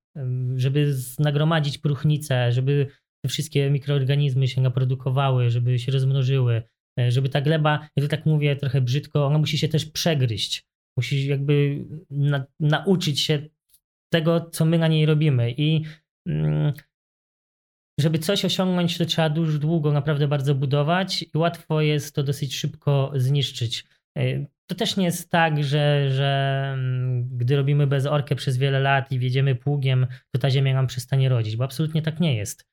Żeby 0.56 0.96
nagromadzić 1.20 1.78
próchnicę, 1.78 2.52
żeby 2.52 2.88
te 3.26 3.30
wszystkie 3.30 3.70
mikroorganizmy 3.70 4.48
się 4.48 4.62
naprodukowały, 4.62 5.50
żeby 5.50 5.80
się 5.80 5.92
rozmnożyły, 5.92 6.64
e, 7.00 7.12
żeby 7.12 7.30
ta 7.30 7.42
gleba, 7.42 7.90
ja 7.96 8.04
to 8.04 8.10
tak 8.10 8.26
mówię 8.26 8.56
trochę 8.56 8.82
brzydko, 8.82 9.26
ona 9.26 9.38
musi 9.38 9.58
się 9.58 9.68
też 9.68 9.86
przegryźć. 9.86 10.66
Musi 10.98 11.28
jakby 11.28 11.86
na, 12.10 12.46
nauczyć 12.60 13.22
się 13.22 13.50
tego, 14.14 14.50
co 14.50 14.66
my 14.66 14.78
na 14.78 14.88
niej 14.88 15.06
robimy. 15.06 15.52
I 15.58 15.86
mm, 16.28 16.74
żeby 18.00 18.20
coś 18.20 18.46
osiągnąć, 18.46 18.98
to 18.98 19.06
trzeba 19.06 19.30
dużo 19.30 19.60
długo 19.60 19.92
naprawdę 19.92 20.28
bardzo 20.28 20.56
budować 20.56 21.26
i 21.34 21.38
łatwo 21.38 21.82
jest 21.82 22.16
to 22.16 22.24
dosyć 22.24 22.56
szybko 22.56 23.12
zniszczyć. 23.16 23.86
E, 24.18 24.46
to 24.68 24.76
też 24.76 24.98
nie 24.98 25.06
jest 25.06 25.30
tak, 25.30 25.64
że, 25.64 26.10
że 26.10 26.62
mm, 26.74 27.38
gdy 27.38 27.56
robimy 27.56 27.88
bez 27.88 28.06
orkę 28.06 28.36
przez 28.36 28.58
wiele 28.58 28.80
lat 28.80 29.12
i 29.12 29.20
wiedziemy 29.20 29.56
pługiem, 29.56 30.08
to 30.32 30.40
ta 30.40 30.50
ziemia 30.50 30.74
nam 30.74 30.88
przestanie 30.88 31.30
rodzić, 31.30 31.56
bo 31.56 31.64
absolutnie 31.64 32.02
tak 32.02 32.20
nie 32.20 32.36
jest. 32.36 32.66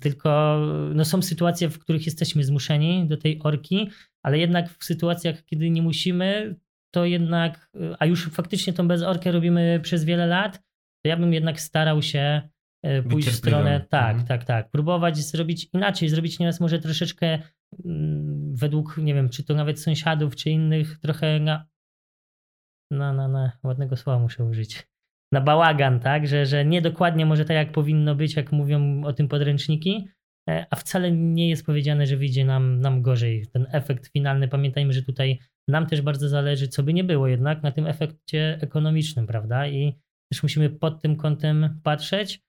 Tylko 0.00 0.60
no, 0.94 1.04
są 1.04 1.22
sytuacje, 1.22 1.68
w 1.68 1.78
których 1.78 2.06
jesteśmy 2.06 2.44
zmuszeni 2.44 3.08
do 3.08 3.16
tej 3.16 3.40
orki, 3.42 3.90
ale 4.22 4.38
jednak 4.38 4.70
w 4.70 4.84
sytuacjach, 4.84 5.44
kiedy 5.44 5.70
nie 5.70 5.82
musimy, 5.82 6.56
to 6.94 7.04
jednak, 7.04 7.70
a 7.98 8.06
już 8.06 8.28
faktycznie 8.30 8.72
tą 8.72 8.88
bezorkę 8.88 9.32
robimy 9.32 9.80
przez 9.82 10.04
wiele 10.04 10.26
lat, 10.26 10.62
to 11.04 11.08
ja 11.08 11.16
bym 11.16 11.34
jednak 11.34 11.60
starał 11.60 12.02
się 12.02 12.48
e, 12.82 13.02
pójść 13.02 13.28
w 13.28 13.34
stronę, 13.34 13.86
tak, 13.90 14.10
mhm. 14.10 14.26
tak, 14.26 14.44
tak, 14.44 14.70
próbować 14.70 15.16
zrobić 15.18 15.68
inaczej, 15.72 16.08
zrobić 16.08 16.38
nieraz 16.38 16.60
może 16.60 16.78
troszeczkę 16.78 17.38
według, 18.52 18.98
nie 18.98 19.14
wiem, 19.14 19.28
czy 19.28 19.44
to 19.44 19.54
nawet 19.54 19.80
sąsiadów, 19.80 20.36
czy 20.36 20.50
innych, 20.50 20.98
trochę 20.98 21.40
na, 21.40 21.66
na, 22.92 23.12
na, 23.12 23.28
na 23.28 23.52
ładnego 23.62 23.96
słowa 23.96 24.18
muszę 24.18 24.44
użyć, 24.44 24.88
na 25.32 25.40
bałagan, 25.40 26.00
tak, 26.00 26.26
że, 26.26 26.46
że 26.46 26.64
nie 26.64 26.82
dokładnie 26.82 27.26
może 27.26 27.44
tak, 27.44 27.54
jak 27.54 27.72
powinno 27.72 28.14
być, 28.14 28.36
jak 28.36 28.52
mówią 28.52 29.04
o 29.04 29.12
tym 29.12 29.28
podręczniki, 29.28 30.08
e, 30.48 30.66
a 30.70 30.76
wcale 30.76 31.12
nie 31.12 31.48
jest 31.48 31.66
powiedziane, 31.66 32.06
że 32.06 32.16
wyjdzie 32.16 32.44
nam, 32.44 32.80
nam 32.80 33.02
gorzej. 33.02 33.46
Ten 33.46 33.66
efekt 33.72 34.12
finalny, 34.12 34.48
pamiętajmy, 34.48 34.92
że 34.92 35.02
tutaj 35.02 35.38
nam 35.68 35.86
też 35.86 36.02
bardzo 36.02 36.28
zależy, 36.28 36.68
co 36.68 36.82
by 36.82 36.94
nie 36.94 37.04
było 37.04 37.28
jednak, 37.28 37.62
na 37.62 37.72
tym 37.72 37.86
efekcie 37.86 38.58
ekonomicznym, 38.60 39.26
prawda, 39.26 39.66
i 39.66 39.98
też 40.32 40.42
musimy 40.42 40.70
pod 40.70 41.02
tym 41.02 41.16
kątem 41.16 41.80
patrzeć. 41.82 42.40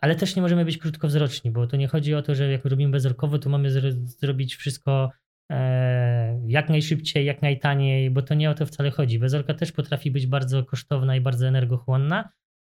Ale 0.00 0.14
też 0.14 0.36
nie 0.36 0.42
możemy 0.42 0.64
być 0.64 0.78
krótkowzroczni, 0.78 1.50
bo 1.50 1.66
to 1.66 1.76
nie 1.76 1.88
chodzi 1.88 2.14
o 2.14 2.22
to, 2.22 2.34
że 2.34 2.50
jak 2.50 2.64
robimy 2.64 2.92
bezorkowo, 2.92 3.38
to 3.38 3.50
mamy 3.50 3.70
zrobić 4.04 4.56
wszystko 4.56 5.10
e, 5.50 6.42
jak 6.46 6.68
najszybciej, 6.68 7.26
jak 7.26 7.42
najtaniej, 7.42 8.10
bo 8.10 8.22
to 8.22 8.34
nie 8.34 8.50
o 8.50 8.54
to 8.54 8.66
wcale 8.66 8.90
chodzi. 8.90 9.18
Bezorka 9.18 9.54
też 9.54 9.72
potrafi 9.72 10.10
być 10.10 10.26
bardzo 10.26 10.64
kosztowna 10.64 11.16
i 11.16 11.20
bardzo 11.20 11.46
energochłonna, 11.46 12.28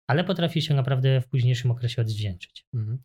ale 0.08 0.24
potrafi 0.24 0.62
się 0.62 0.74
naprawdę 0.74 1.20
w 1.20 1.28
późniejszym 1.28 1.70
okresie 1.70 2.02
odwdzięczyć. 2.02 2.66
Mhm. 2.74 2.98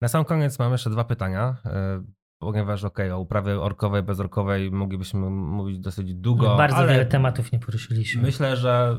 Na 0.00 0.08
sam 0.08 0.24
koniec 0.24 0.58
mam 0.58 0.72
jeszcze 0.72 0.90
dwa 0.90 1.04
pytania, 1.04 1.56
e, 1.64 2.04
ponieważ 2.38 2.84
ok, 2.84 2.98
o 3.12 3.20
uprawie 3.20 3.60
orkowej, 3.60 4.02
bezorkowej 4.02 4.70
moglibyśmy 4.70 5.30
mówić 5.30 5.78
dosyć 5.78 6.14
długo. 6.14 6.56
Bardzo 6.56 6.76
ale 6.76 6.92
wiele 6.92 7.06
tematów 7.06 7.52
nie 7.52 7.58
poruszyliśmy. 7.58 8.22
Myślę, 8.22 8.56
że 8.56 8.98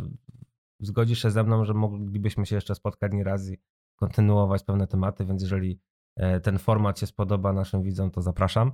zgodzisz 0.79 1.21
się 1.21 1.31
ze 1.31 1.43
mną, 1.43 1.65
że 1.65 1.73
moglibyśmy 1.73 2.45
się 2.45 2.55
jeszcze 2.55 2.75
spotkać 2.75 3.11
nie 3.13 3.23
raz 3.23 3.49
i 3.49 3.57
kontynuować 4.01 4.63
pewne 4.63 4.87
tematy, 4.87 5.25
więc 5.25 5.41
jeżeli 5.41 5.79
e, 6.17 6.39
ten 6.39 6.59
format 6.59 6.99
się 6.99 7.07
spodoba 7.07 7.53
naszym 7.53 7.83
widzom, 7.83 8.11
to 8.11 8.21
zapraszam. 8.21 8.71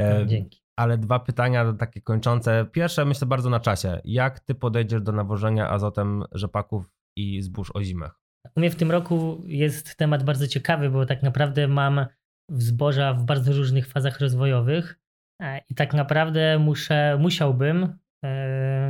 E, 0.00 0.26
Dzięki. 0.26 0.62
Ale 0.76 0.98
dwa 0.98 1.18
pytania 1.18 1.72
takie 1.72 2.00
kończące. 2.00 2.66
Pierwsze, 2.72 3.04
myślę, 3.04 3.26
bardzo 3.26 3.50
na 3.50 3.60
czasie. 3.60 4.00
Jak 4.04 4.40
ty 4.40 4.54
podejdziesz 4.54 5.02
do 5.02 5.12
nawożenia 5.12 5.70
azotem 5.70 6.24
rzepaków 6.32 6.90
i 7.16 7.42
zbóż 7.42 7.70
o 7.74 7.82
zimach? 7.82 8.20
U 8.56 8.60
mnie 8.60 8.70
w 8.70 8.76
tym 8.76 8.90
roku 8.90 9.42
jest 9.46 9.96
temat 9.96 10.22
bardzo 10.22 10.46
ciekawy, 10.46 10.90
bo 10.90 11.06
tak 11.06 11.22
naprawdę 11.22 11.68
mam 11.68 12.06
zboża 12.50 13.14
w 13.14 13.24
bardzo 13.24 13.52
różnych 13.52 13.86
fazach 13.86 14.20
rozwojowych 14.20 15.00
e, 15.42 15.60
i 15.68 15.74
tak 15.74 15.94
naprawdę 15.94 16.58
muszę, 16.58 17.18
musiałbym 17.20 17.98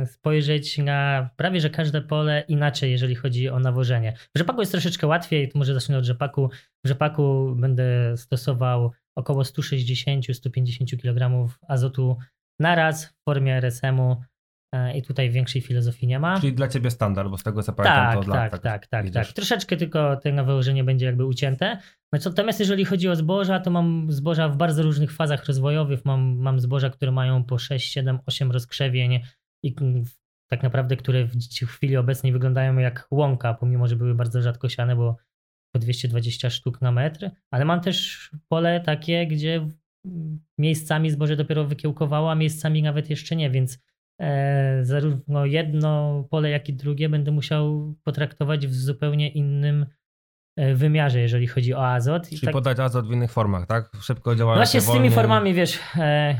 spojrzeć 0.05 0.77
na 0.77 1.29
prawie 1.35 1.61
że 1.61 1.69
każde 1.69 2.01
pole 2.01 2.43
inaczej, 2.47 2.91
jeżeli 2.91 3.15
chodzi 3.15 3.49
o 3.49 3.59
nawożenie. 3.59 4.13
W 4.35 4.37
rzepaku 4.37 4.59
jest 4.59 4.71
troszeczkę 4.71 5.07
łatwiej, 5.07 5.49
to 5.49 5.59
może 5.59 5.73
zacznę 5.73 5.97
od 5.97 6.05
rzepaku. 6.05 6.49
W 6.85 6.87
rzepaku 6.87 7.55
będę 7.55 8.17
stosował 8.17 8.91
około 9.15 9.43
160-150 9.43 10.97
kg 11.01 11.49
azotu 11.67 12.17
na 12.59 12.75
raz 12.75 13.05
w 13.05 13.13
formie 13.29 13.55
RSM-u. 13.55 14.23
E, 14.71 14.97
i 14.97 15.01
tutaj 15.01 15.29
większej 15.29 15.61
filozofii 15.61 16.07
nie 16.07 16.19
ma. 16.19 16.39
Czyli 16.39 16.53
dla 16.53 16.67
ciebie 16.67 16.91
standard, 16.91 17.29
bo 17.29 17.37
z 17.37 17.43
tego 17.43 17.63
co 17.63 17.73
pamiętam 17.73 18.05
Tak, 18.05 18.13
to 18.13 18.19
od 18.19 18.27
lat 18.27 18.51
tak, 18.51 18.61
tak, 18.61 18.87
tak, 18.87 19.05
jedziesz. 19.05 19.27
tak. 19.27 19.35
Troszeczkę 19.35 19.77
tylko 19.77 20.17
to 20.17 20.31
nawożenie 20.31 20.83
będzie 20.83 21.05
jakby 21.05 21.25
ucięte. 21.25 21.77
Natomiast 22.11 22.59
jeżeli 22.59 22.85
chodzi 22.85 23.09
o 23.09 23.15
zboża, 23.15 23.59
to 23.59 23.71
mam 23.71 24.11
zboża 24.11 24.49
w 24.49 24.57
bardzo 24.57 24.83
różnych 24.83 25.11
fazach 25.11 25.45
rozwojowych. 25.45 26.05
Mam, 26.05 26.37
mam 26.37 26.59
zboża, 26.59 26.89
które 26.89 27.11
mają 27.11 27.43
po 27.43 27.57
6, 27.57 27.91
7, 27.91 28.19
8 28.25 28.51
rozkrzewień 28.51 29.19
i 29.63 29.75
tak 30.51 30.63
naprawdę, 30.63 30.97
które 30.97 31.25
w, 31.25 31.35
w 31.61 31.71
chwili 31.71 31.97
obecnej 31.97 32.31
wyglądają 32.31 32.77
jak 32.77 33.07
łąka, 33.11 33.53
pomimo, 33.53 33.87
że 33.87 33.95
były 33.95 34.15
bardzo 34.15 34.41
rzadko 34.41 34.69
siane, 34.69 34.95
bo 34.95 35.17
po 35.73 35.79
220 35.79 36.49
sztuk 36.49 36.81
na 36.81 36.91
metr. 36.91 37.31
Ale 37.51 37.65
mam 37.65 37.81
też 37.81 38.29
pole 38.47 38.81
takie, 38.81 39.27
gdzie 39.27 39.67
miejscami 40.57 41.11
zboże 41.11 41.35
dopiero 41.35 41.65
wykiełkowało, 41.65 42.31
a 42.31 42.35
miejscami 42.35 42.81
nawet 42.81 43.09
jeszcze 43.09 43.35
nie, 43.35 43.49
więc 43.49 43.79
zarówno 44.81 45.45
jedno 45.45 46.23
pole, 46.29 46.49
jak 46.49 46.69
i 46.69 46.73
drugie 46.73 47.09
będę 47.09 47.31
musiał 47.31 47.95
potraktować 48.03 48.67
w 48.67 48.75
zupełnie 48.75 49.29
innym 49.29 49.85
e, 50.57 50.75
wymiarze, 50.75 51.19
jeżeli 51.19 51.47
chodzi 51.47 51.73
o 51.73 51.87
azot. 51.87 52.27
I 52.27 52.35
Czyli 52.35 52.41
tak- 52.41 52.53
podać 52.53 52.79
azot 52.79 53.07
w 53.07 53.11
innych 53.11 53.31
formach, 53.31 53.67
tak? 53.67 53.91
Szybko 54.01 54.29
no 54.29 54.35
działające, 54.35 54.59
właśnie 54.59 54.81
z 54.81 54.91
tymi 54.91 55.09
formami, 55.09 55.53
wiesz, 55.53 55.79
e, 55.97 56.35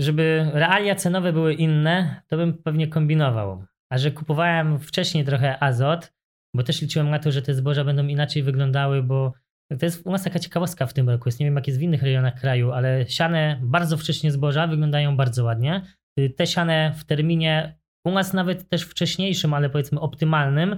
żeby 0.00 0.50
realia 0.52 0.94
cenowe 0.94 1.32
były 1.32 1.54
inne, 1.54 2.22
to 2.28 2.36
bym 2.36 2.62
pewnie 2.62 2.88
kombinował. 2.88 3.64
A 3.92 3.98
że 3.98 4.10
kupowałem 4.10 4.78
wcześniej 4.78 5.24
trochę 5.24 5.62
azot, 5.62 6.12
bo 6.54 6.62
też 6.62 6.82
liczyłem 6.82 7.10
na 7.10 7.18
to, 7.18 7.32
że 7.32 7.42
te 7.42 7.54
zboża 7.54 7.84
będą 7.84 8.06
inaczej 8.06 8.42
wyglądały, 8.42 9.02
bo 9.02 9.32
to 9.78 9.86
jest 9.86 10.06
u 10.06 10.10
nas 10.10 10.24
taka 10.24 10.38
ciekawostka 10.38 10.86
w 10.86 10.92
tym 10.92 11.08
roku. 11.08 11.28
Jest, 11.28 11.40
nie 11.40 11.46
wiem, 11.46 11.56
jak 11.56 11.66
jest 11.66 11.78
w 11.78 11.82
innych 11.82 12.02
rejonach 12.02 12.40
kraju, 12.40 12.72
ale 12.72 13.08
siane 13.08 13.60
bardzo 13.62 13.96
wcześnie 13.96 14.32
zboża 14.32 14.66
wyglądają 14.66 15.16
bardzo 15.16 15.44
ładnie. 15.44 15.82
Y, 16.18 16.30
Te 16.30 16.46
siane 16.46 16.92
w 16.96 17.04
terminie, 17.04 17.78
u 18.04 18.10
nas 18.10 18.32
nawet 18.32 18.68
też 18.68 18.82
wcześniejszym, 18.82 19.54
ale 19.54 19.70
powiedzmy 19.70 20.00
optymalnym, 20.00 20.76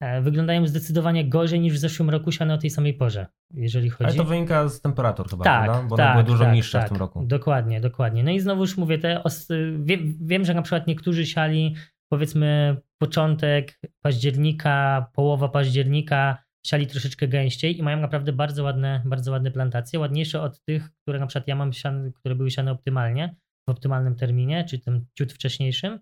e, 0.00 0.22
wyglądają 0.22 0.66
zdecydowanie 0.66 1.28
gorzej 1.28 1.60
niż 1.60 1.74
w 1.74 1.78
zeszłym 1.78 2.10
roku 2.10 2.32
siane 2.32 2.54
o 2.54 2.58
tej 2.58 2.70
samej 2.70 2.94
porze, 2.94 3.26
jeżeli 3.54 3.90
chodzi. 3.90 4.08
Ale 4.08 4.16
to 4.18 4.24
wynika 4.24 4.68
z 4.68 4.80
temperatur 4.80 5.30
chyba, 5.30 5.44
Tak, 5.44 5.64
prawda? 5.64 5.88
Bo 5.88 5.96
tak, 5.96 6.14
one 6.14 6.24
były 6.24 6.32
dużo 6.36 6.44
tak, 6.44 6.54
niższe 6.54 6.78
tak. 6.78 6.86
w 6.86 6.88
tym 6.88 6.98
roku. 6.98 7.24
Dokładnie, 7.26 7.80
dokładnie. 7.80 8.24
No 8.24 8.30
i 8.30 8.40
znowuż 8.40 8.76
mówię, 8.76 8.98
te 8.98 9.22
os- 9.24 9.48
wiem, 9.82 10.18
wiem, 10.20 10.44
że 10.44 10.54
na 10.54 10.62
przykład 10.62 10.86
niektórzy 10.86 11.26
siali 11.26 11.74
powiedzmy 12.12 12.76
początek 12.98 13.80
października, 14.04 15.06
połowa 15.12 15.48
października 15.48 16.38
siali 16.66 16.86
troszeczkę 16.86 17.28
gęściej 17.28 17.78
i 17.78 17.82
mają 17.82 18.00
naprawdę 18.00 18.32
bardzo 18.32 18.62
ładne, 18.62 19.02
bardzo 19.04 19.32
ładne 19.32 19.50
plantacje, 19.50 19.98
ładniejsze 19.98 20.40
od 20.40 20.60
tych, 20.64 20.90
które 21.02 21.18
na 21.18 21.26
przykład 21.26 21.48
ja 21.48 21.56
mam, 21.56 21.72
siane, 21.72 22.12
które 22.12 22.34
były 22.34 22.50
siane 22.50 22.72
optymalnie, 22.72 23.34
w 23.68 23.70
optymalnym 23.70 24.16
terminie, 24.16 24.64
czy 24.64 24.78
tym 24.78 25.06
ciut 25.18 25.32
wcześniejszym. 25.32 26.00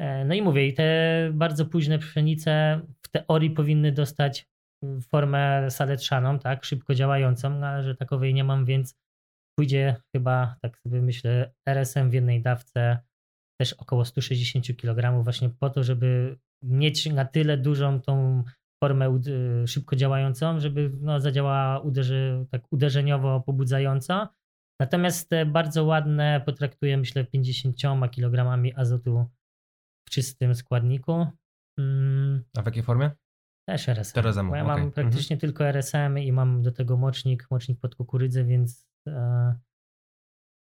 E, 0.00 0.24
No 0.24 0.34
i 0.34 0.42
mówię, 0.42 0.68
i 0.68 0.74
te 0.74 1.30
bardzo 1.32 1.66
późne 1.66 1.98
pszenice 1.98 2.80
w 3.02 3.08
teorii 3.08 3.50
powinny 3.50 3.92
dostać 3.92 4.48
formę 5.10 5.70
saletrzaną, 5.70 6.38
tak, 6.38 6.64
szybko 6.64 6.94
działającą, 6.94 7.50
no, 7.50 7.66
ale 7.66 7.82
że 7.82 7.94
takowej 7.94 8.34
nie 8.34 8.44
mam, 8.44 8.64
więc 8.64 8.94
pójdzie 9.58 9.96
chyba, 10.16 10.56
tak 10.62 10.78
sobie 10.78 11.02
myślę, 11.02 11.52
RSM 11.68 12.10
w 12.10 12.14
jednej 12.14 12.42
dawce 12.42 12.98
też 13.60 13.72
około 13.72 14.04
160 14.04 14.76
kg 14.76 15.24
właśnie 15.24 15.50
po 15.50 15.70
to, 15.70 15.82
żeby 15.82 16.38
mieć 16.62 17.06
na 17.06 17.24
tyle 17.24 17.58
dużą 17.58 18.00
tą 18.00 18.44
formę 18.84 19.20
y, 19.64 19.66
szybko 19.66 19.96
działającą, 19.96 20.60
żeby 20.60 20.90
no, 21.00 21.20
zadziałała 21.20 21.80
uderzy, 21.80 22.46
tak 22.50 22.72
uderzeniowo 22.72 23.40
pobudzająco. 23.40 24.28
Natomiast 24.80 25.28
te 25.28 25.46
bardzo 25.46 25.84
ładne 25.84 26.42
potraktuję 26.46 26.96
myślę 26.96 27.24
50 27.24 27.76
kg 28.10 28.62
azotu 28.76 29.26
w 30.08 30.10
czystym 30.10 30.54
składniku. 30.54 31.26
Mm, 31.78 32.44
A 32.56 32.62
w 32.62 32.66
jakiej 32.66 32.82
formie? 32.82 33.10
też 33.66 33.88
RSM. 33.88 34.14
Ja 34.48 34.50
okej. 34.50 34.62
mam 34.64 34.92
praktycznie 34.92 35.36
tylko 35.36 35.64
RSM 35.64 36.18
i 36.18 36.32
mam 36.32 36.62
do 36.62 36.72
tego 36.72 36.96
mocznik, 36.96 37.46
mocznik 37.50 37.80
pod 37.80 37.94
kukurydzę, 37.94 38.44
więc, 38.44 38.86
e, 39.08 39.54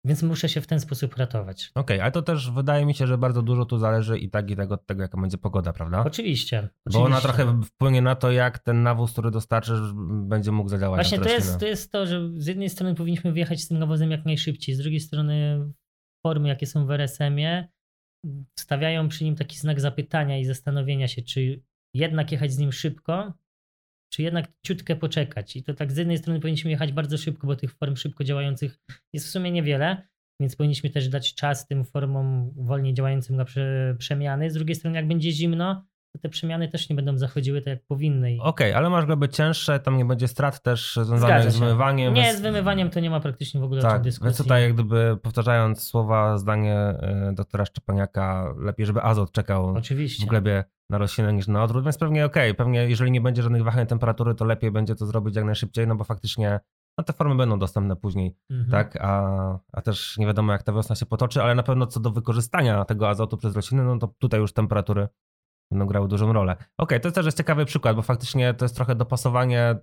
więc 0.07 0.23
muszę 0.23 0.49
się 0.49 0.61
w 0.61 0.67
ten 0.67 0.81
sposób 0.81 1.17
ratować. 1.17 1.71
Okej, 1.75 2.01
ale 2.01 2.13
to 2.13 2.23
też 2.23 2.51
wydaje 2.51 2.87
mi 2.87 2.95
się, 2.95 3.07
że 3.07 3.19
bardzo 3.19 3.43
dużo 3.43 3.65
tu 3.65 3.79
zależy 3.79 4.19
i 4.19 4.31
tak 4.31 4.51
i 4.51 4.57
tak 4.57 4.73
od 4.73 4.87
tego, 4.87 5.03
jaka 5.03 5.21
będzie 5.21 5.39
pogoda, 5.39 5.73
prawda? 5.73 6.05
Oczywiście. 6.07 6.69
Bo 6.93 7.05
ona 7.05 7.17
oczywiście. 7.17 7.45
trochę 7.45 7.63
wpłynie 7.63 8.03
na 8.03 8.15
to, 8.15 8.33
jak 8.33 8.59
ten 8.59 8.83
nawóz, 8.83 9.13
który 9.13 9.31
dostarczysz, 9.31 9.81
będzie 10.29 10.53
mógł 10.53 10.69
zadziałać 10.69 10.99
Właśnie 10.99 11.19
to 11.19 11.29
jest, 11.29 11.61
to 11.61 11.67
jest 11.67 11.93
to, 11.93 12.07
że 12.07 12.31
z 12.37 12.47
jednej 12.47 12.71
strony 12.71 12.95
powinniśmy 12.95 13.33
wyjechać 13.33 13.61
z 13.61 13.69
tym 13.69 13.79
nawozem 13.79 14.11
jak 14.11 14.25
najszybciej, 14.25 14.75
z 14.75 14.79
drugiej 14.79 15.01
strony 15.01 15.67
formy, 16.27 16.49
jakie 16.49 16.67
są 16.67 16.87
w 16.87 16.91
RSM-ie, 16.91 17.69
stawiają 18.59 19.09
przy 19.09 19.25
nim 19.25 19.37
taki 19.37 19.59
znak 19.59 19.81
zapytania 19.81 20.39
i 20.39 20.45
zastanowienia 20.45 21.09
się, 21.09 21.23
czy 21.23 21.63
jednak 21.95 22.33
jechać 22.33 22.53
z 22.53 22.59
nim 22.59 22.73
szybko, 22.73 23.33
czy 24.13 24.23
jednak 24.23 24.47
ciutkę 24.67 24.97
poczekać. 24.97 25.57
I 25.57 25.63
to 25.63 25.75
tak 25.75 25.93
z 25.93 25.97
jednej 25.97 26.19
strony 26.19 26.41
powinniśmy 26.41 26.71
jechać 26.71 26.93
bardzo 26.93 27.19
szybko, 27.19 27.47
bo 27.47 27.57
tych 27.57 27.75
form 27.75 27.97
szybko 27.97 28.25
działających 28.25 28.79
jest 29.13 29.27
w 29.27 29.31
sumie 29.31 29.51
niewiele, 29.51 30.03
więc 30.41 30.57
powinniśmy 30.57 30.91
też 30.91 31.09
dać 31.09 31.35
czas 31.35 31.67
tym 31.67 31.85
formom 31.85 32.51
wolniej 32.57 32.95
działającym 32.95 33.37
na 33.37 33.45
prze, 33.45 33.95
przemiany. 33.99 34.51
Z 34.51 34.55
drugiej 34.55 34.75
strony, 34.75 34.97
jak 34.97 35.09
będzie 35.09 35.31
zimno, 35.31 35.85
to 36.13 36.21
te 36.23 36.29
przemiany 36.29 36.69
też 36.69 36.89
nie 36.91 36.97
będą 36.97 37.19
zachodziły 37.19 37.61
tak, 37.63 37.67
jak 37.67 37.87
powinny. 37.87 38.37
Okej, 38.41 38.73
ale 38.73 38.91
masz 38.91 39.07
gleby 39.07 39.29
cięższe, 39.29 39.81
tam 39.81 39.97
nie 39.97 40.05
będzie 40.05 40.29
strat 40.29 40.63
też 40.63 40.99
związanych 41.03 41.51
z 41.53 41.59
wymywaniem. 41.59 42.15
Nie, 42.15 42.23
więc- 42.23 42.39
z 42.39 42.41
wymywaniem 42.41 42.91
to 42.91 43.01
nie 43.01 43.11
ma 43.11 43.21
praktycznie 43.21 43.61
w 43.61 43.65
ogóle 43.65 43.83
Tak, 43.83 44.03
dyskusji. 44.03 44.25
więc 44.29 44.39
tutaj 44.39 44.63
jak 44.63 44.75
gdyby 44.75 45.17
powtarzając 45.23 45.83
słowa, 45.83 46.39
zdanie 46.39 46.95
y, 47.31 47.35
doktora 47.35 47.65
Szczepaniaka, 47.65 48.55
lepiej, 48.59 48.87
żeby 48.87 49.03
azot 49.03 49.33
czekał 49.33 49.73
w 49.75 49.77
Oczywiście. 49.77 50.27
glebie 50.27 50.65
na 50.91 50.99
roślinę 50.99 51.33
niż 51.33 51.49
na 51.49 51.65
odwrót, 51.65 51.85
więc 51.85 51.99
pewnie 51.99 52.25
okej, 52.25 52.55
pewnie 52.55 52.89
jeżeli 52.89 53.11
nie 53.11 53.21
będzie 53.21 53.43
żadnych 53.43 53.63
wahań 53.63 53.87
temperatury, 53.87 54.35
to 54.35 54.45
lepiej 54.45 54.71
będzie 54.71 54.95
to 54.95 55.07
zrobić 55.07 55.37
jak 55.37 55.45
najszybciej, 55.45 55.87
no 55.87 55.97
bo 55.97 56.05
faktycznie 56.05 56.61
no 56.99 57.05
te 57.05 57.13
formy 57.13 57.35
będą 57.35 57.59
dostępne 57.59 57.97
później, 57.97 58.37
Mhm. 58.51 58.71
tak, 58.71 58.99
a, 59.01 59.59
a 59.73 59.83
też 59.83 60.19
nie 60.19 60.27
wiadomo 60.27 60.53
jak 60.53 60.63
ta 60.63 60.73
wiosna 60.73 60.95
się 60.95 61.07
potoczy, 61.07 61.43
ale 61.43 61.55
na 61.55 61.63
pewno 61.63 61.87
co 61.87 62.01
do 62.01 62.11
wykorzystania 62.11 62.85
tego 62.85 63.09
azotu 63.09 63.37
przez 63.37 63.57
rośliny, 63.57 63.85
no 63.85 63.99
to 63.99 64.15
tutaj 64.19 64.41
już 64.41 64.53
temperatury 64.53 65.09
będą 65.71 65.87
grały 65.87 66.09
dużą 66.09 66.33
rolę. 66.33 66.57
Okej, 66.79 67.01
to 67.01 67.11
też 67.11 67.27
jest 67.27 67.39
ciekawy 67.39 67.65
przykład, 67.65 67.97
bo 67.97 68.03
faktycznie 68.03 68.55
to 68.55 68.65
jest 68.65 68.77
trochę 68.77 68.95
dopasowanie 68.95 69.79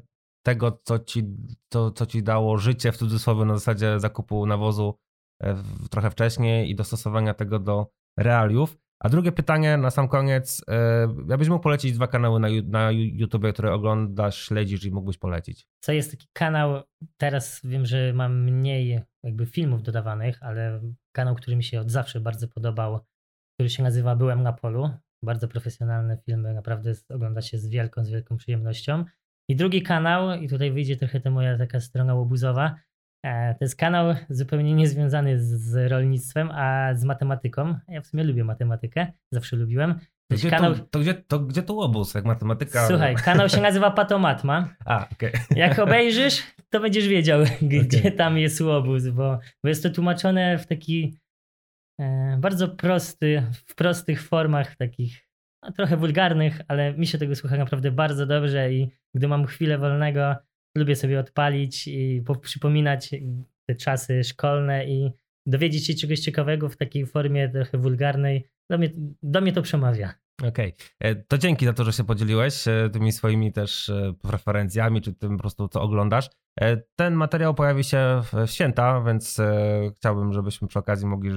tego, 0.45 0.79
co 0.83 0.99
ci, 0.99 1.23
to, 1.69 1.91
co 1.91 2.05
ci 2.05 2.23
dało 2.23 2.57
życie 2.57 2.91
w 2.91 2.97
cudzysłowie 2.97 3.45
na 3.45 3.53
zasadzie 3.53 3.99
zakupu 3.99 4.45
nawozu 4.45 4.97
e, 5.41 5.53
w, 5.53 5.89
trochę 5.89 6.11
wcześniej 6.11 6.69
i 6.69 6.75
dostosowania 6.75 7.33
tego 7.33 7.59
do 7.59 7.87
realiów. 8.19 8.77
A 9.03 9.09
drugie 9.09 9.31
pytanie 9.31 9.77
na 9.77 9.89
sam 9.89 10.07
koniec. 10.07 10.61
e, 10.67 11.07
Jakbyś 11.29 11.49
mógł 11.49 11.63
polecić 11.63 11.93
dwa 11.93 12.07
kanały 12.07 12.39
na, 12.39 12.47
na 12.65 12.91
YouTube, 12.91 13.53
które 13.53 13.73
oglądasz, 13.73 14.37
śledzisz 14.37 14.85
i 14.85 14.91
mógłbyś 14.91 15.17
polecić? 15.17 15.67
Co 15.79 15.91
jest 15.91 16.11
taki 16.11 16.27
kanał, 16.33 16.83
teraz 17.17 17.61
wiem, 17.63 17.85
że 17.85 18.13
mam 18.13 18.43
mniej 18.43 19.01
jakby 19.23 19.45
filmów 19.45 19.83
dodawanych, 19.83 20.43
ale 20.43 20.81
kanał, 21.11 21.35
który 21.35 21.57
mi 21.57 21.63
się 21.63 21.79
od 21.79 21.91
zawsze 21.91 22.19
bardzo 22.19 22.47
podobał, 22.47 22.99
który 23.53 23.69
się 23.69 23.83
nazywa 23.83 24.15
Byłem 24.15 24.43
na 24.43 24.53
polu. 24.53 24.89
Bardzo 25.23 25.47
profesjonalne 25.47 26.17
filmy, 26.25 26.53
naprawdę 26.53 26.93
ogląda 27.09 27.41
się 27.41 27.57
z 27.57 27.67
wielką, 27.67 28.03
z 28.03 28.09
wielką 28.09 28.37
przyjemnością. 28.37 29.05
I 29.49 29.55
drugi 29.55 29.81
kanał, 29.81 30.41
i 30.41 30.47
tutaj 30.49 30.71
wyjdzie 30.71 30.97
trochę 30.97 31.19
ta 31.19 31.29
moja 31.29 31.57
taka 31.57 31.79
strona 31.79 32.15
łobuzowa, 32.15 32.75
to 33.23 33.57
jest 33.61 33.75
kanał 33.75 34.15
zupełnie 34.29 34.73
niezwiązany 34.73 35.39
z, 35.39 35.91
rolnictwem, 35.91 36.51
a 36.51 36.95
z 36.95 37.03
matematyką. 37.03 37.75
Ja 37.87 38.01
w 38.01 38.07
sumie 38.07 38.23
lubię 38.23 38.43
matematykę, 38.43 39.07
zawsze 39.31 39.55
lubiłem. 39.55 39.99
To 40.27 40.35
gdzie, 40.35 40.49
kanał, 40.49 40.75
to, 40.75 40.85
to, 40.91 40.99
gdzie, 40.99 41.13
to 41.13 41.39
gdzie 41.39 41.63
tu 41.63 41.75
łobuz, 41.75 42.13
jak 42.13 42.25
matematyka? 42.25 42.87
słuchaj, 42.87 43.15
kanał 43.15 43.49
się 43.49 43.61
nazywa 43.61 43.91
Patomatma. 43.91 44.69
A, 44.85 45.09
okej. 45.09 45.31
Jak 45.55 45.79
obejrzysz, 45.79 46.43
to 46.69 46.79
będziesz 46.79 47.07
wiedział, 47.07 47.43
gdzie 47.61 47.99
Okej. 47.99 48.15
tam 48.15 48.37
jest 48.37 48.61
łobuz, 48.61 49.09
bo, 49.09 49.39
bo 49.63 49.69
jest 49.69 49.83
to 49.83 49.89
tłumaczone 49.89 50.57
w 50.57 50.67
taki 50.67 51.17
e, 51.99 52.37
bardzo 52.39 52.67
prosty, 52.67 53.43
w 53.65 53.75
prostych 53.75 54.21
formach, 54.21 54.75
takich 54.75 55.27
no, 55.63 55.71
trochę 55.71 55.97
wulgarnych, 55.97 56.61
ale 56.67 56.93
mi 56.93 57.07
się 57.07 57.17
tego 57.17 57.35
słucha 57.35 57.57
naprawdę 57.57 57.91
bardzo 57.91 58.25
dobrze 58.25 58.73
i 58.73 58.89
gdy 59.15 59.27
mam 59.27 59.45
chwilę 59.45 59.77
wolnego, 59.77 60.35
lubię 60.77 60.95
sobie 60.95 61.19
odpalić 61.19 61.87
i 61.87 62.21
po, 62.25 62.35
przypominać 62.35 63.09
te 63.65 63.75
czasy 63.75 64.23
szkolne 64.23 64.85
i 64.85 65.11
dowiedzieć 65.45 65.87
się 65.87 65.93
czegoś 65.93 66.19
ciekawego 66.19 66.69
w 66.69 66.77
takiej 66.77 67.05
formie 67.05 67.49
trochę 67.49 67.77
wulgarnej. 67.77 68.47
Do 68.69 68.77
mnie, 68.77 68.89
do 69.23 69.41
mnie 69.41 69.53
to 69.53 69.61
przemawia. 69.61 70.13
Okej. 70.47 70.73
E, 70.99 71.15
To 71.15 71.37
dzięki 71.37 71.65
za 71.65 71.73
to, 71.73 71.83
że 71.83 71.93
się 71.93 72.03
podzieliłeś 72.03 72.67
e, 72.67 72.89
tymi 72.93 73.11
swoimi 73.11 73.51
też 73.51 73.89
e, 73.89 74.13
preferencjami, 74.21 75.01
czy 75.01 75.13
tym 75.13 75.37
po 75.37 75.41
prostu 75.41 75.67
co 75.67 75.81
oglądasz. 75.81 76.29
Ten 76.95 77.13
materiał 77.13 77.53
pojawi 77.53 77.83
się 77.83 78.21
w 78.23 78.51
święta, 78.51 79.01
więc 79.01 79.41
chciałbym, 79.97 80.33
żebyśmy 80.33 80.67
przy 80.67 80.79
okazji 80.79 81.07
mogli 81.07 81.31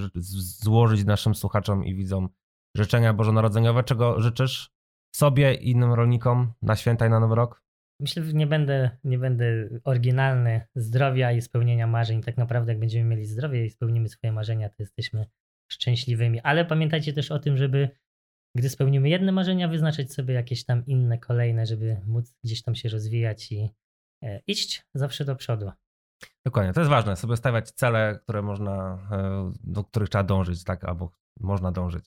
złożyć 0.63 1.05
naszym 1.05 1.35
słuchaczom 1.35 1.85
i 1.85 1.95
widzom 1.95 2.29
życzenia 2.77 3.15
bożonarodzeniowe. 3.15 3.85
Czego 3.85 4.21
życzysz 4.21 4.71
sobie 5.15 5.55
i 5.55 5.71
innym 5.71 5.93
rolnikom 5.93 6.53
na 6.63 6.77
święta 6.77 7.07
i 7.07 7.11
na 7.11 7.21
Nowy 7.21 7.35
Rok? 7.35 7.63
Myślę, 8.01 8.25
że 8.25 8.33
nie 8.33 8.47
będę, 8.47 8.91
nie 9.05 9.19
będę 9.19 9.69
oryginalny. 9.85 10.61
Zdrowia 10.75 11.33
i 11.33 11.43
spełnienia 11.43 11.87
marzeń. 11.87 12.23
Tak 12.23 12.37
naprawdę, 12.37 12.73
jak 12.73 12.81
będziemy 12.81 13.11
mieli 13.11 13.27
zdrowie 13.27 13.65
i 13.65 13.71
spełnimy 13.71 14.09
swoje 14.09 14.33
marzenia, 14.33 14.69
to 14.69 14.75
jesteśmy 14.79 15.27
szczęśliwymi. 15.73 16.41
Ale 16.41 16.65
pamiętajcie 16.65 17.13
też 17.13 17.31
o 17.31 17.39
tym, 17.39 17.57
żeby 17.57 17.89
gdy 18.57 18.69
spełnimy 18.69 19.09
jedne 19.09 19.33
marzenia, 19.33 19.69
wyznaczyć 19.69 20.15
sobie 20.15 20.35
jakieś 20.35 20.65
tam 20.65 20.87
inne, 20.87 21.19
kolejne, 21.19 21.67
żeby 21.67 22.01
móc 22.07 22.35
gdzieś 22.45 22.63
tam 22.63 22.75
się 22.75 22.89
rozwijać 22.89 23.53
i 23.53 23.71
e, 24.23 24.41
iść 24.47 24.87
zawsze 24.95 25.25
do 25.25 25.37
przodu. 25.37 25.71
Dokładnie, 26.45 26.73
to 26.73 26.81
jest 26.81 26.91
ważne, 26.91 27.17
sobie 27.17 27.37
stawiać 27.37 27.71
cele, 27.71 28.19
które 28.23 28.43
można, 28.43 29.09
e, 29.13 29.53
do 29.65 29.85
których 29.85 30.09
trzeba 30.09 30.25
dążyć, 30.25 30.65
tak, 30.65 30.85
albo 30.85 31.13
można 31.41 31.73
dążyć. 31.73 32.05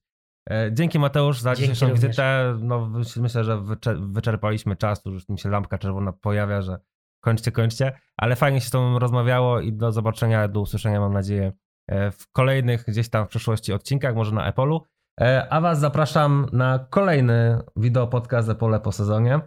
E, 0.50 0.70
dzięki 0.74 1.00
Mateusz 1.00 1.40
za 1.42 1.50
Dzięki 1.50 1.62
dzisiejszą 1.62 1.86
również. 1.86 2.02
wizytę. 2.02 2.58
No, 2.62 2.90
myślę, 3.18 3.44
że 3.44 3.58
wycze- 3.58 4.12
wyczerpaliśmy 4.14 4.76
czas, 4.76 5.02
już 5.06 5.30
mi 5.30 5.40
się 5.40 5.50
lampka 5.50 5.78
czerwona 5.78 6.14
pojawia, 6.14 6.62
że 6.62 6.80
kończcie, 7.24 7.52
kończcie, 7.52 7.92
ale 8.18 8.36
fajnie 8.36 8.62
się 8.62 8.68
z 8.68 8.72
tobą 8.72 9.00
rozmawiało 9.00 9.60
i 9.60 9.74
do 9.74 9.92
zobaczenia, 9.92 10.48
do 10.48 10.62
usłyszenia 10.62 11.00
mam 11.00 11.14
nadzieję 11.14 11.52
e, 11.88 12.12
w 12.12 12.32
kolejnych 12.32 12.84
gdzieś 12.88 13.10
tam 13.10 13.26
w 13.26 13.30
przyszłości 13.30 13.74
odcinkach, 13.74 14.16
może 14.16 14.36
na 14.36 14.48
Epolu. 14.48 14.84
E, 15.22 15.48
A 15.54 15.62
was 15.62 15.80
zapraszam 15.80 16.46
na 16.54 16.88
kolejny 16.90 17.60
wideo 17.76 18.08
podcast 18.08 18.50
Epole 18.50 18.80
po 18.80 18.92
sezonie, 18.92 19.40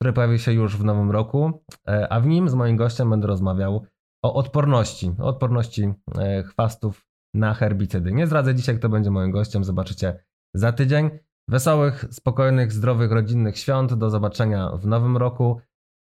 który 0.00 0.12
pojawi 0.12 0.38
się 0.38 0.52
już 0.52 0.76
w 0.76 0.84
nowym 0.84 1.10
roku, 1.10 1.64
a 2.10 2.20
w 2.20 2.26
nim 2.26 2.48
z 2.48 2.54
moim 2.54 2.76
gościem 2.76 3.10
będę 3.10 3.26
rozmawiał 3.26 3.86
o 4.24 4.34
odporności, 4.34 5.12
o 5.20 5.24
odporności 5.26 5.92
chwastów 6.48 7.06
na 7.34 7.54
herbicydy. 7.54 8.12
Nie 8.12 8.26
zdradzę 8.26 8.54
dzisiaj, 8.54 8.78
kto 8.78 8.88
będzie 8.88 9.10
moim 9.10 9.30
gościem, 9.30 9.64
zobaczycie 9.64 10.24
za 10.58 10.72
tydzień. 10.72 11.10
Wesołych, 11.48 12.04
spokojnych, 12.10 12.72
zdrowych, 12.72 13.12
rodzinnych 13.12 13.58
świąt. 13.58 13.94
Do 13.94 14.10
zobaczenia 14.10 14.70
w 14.76 14.86
nowym 14.86 15.16
roku. 15.16 15.60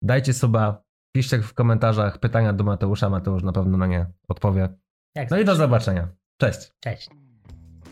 Dajcie 0.02 0.34
suba, 0.34 0.82
piszcie 1.16 1.42
w 1.42 1.54
komentarzach 1.54 2.18
pytania 2.18 2.52
do 2.52 2.64
Mateusza. 2.64 3.10
Mateusz 3.10 3.42
na 3.42 3.52
pewno 3.52 3.78
na 3.78 3.86
nie 3.86 4.06
odpowie. 4.28 4.68
Jak 5.14 5.30
No 5.30 5.38
i 5.38 5.44
do 5.44 5.56
zobaczenia. 5.56 6.08
Cześć. 6.40 6.72
Cześć. 6.80 7.08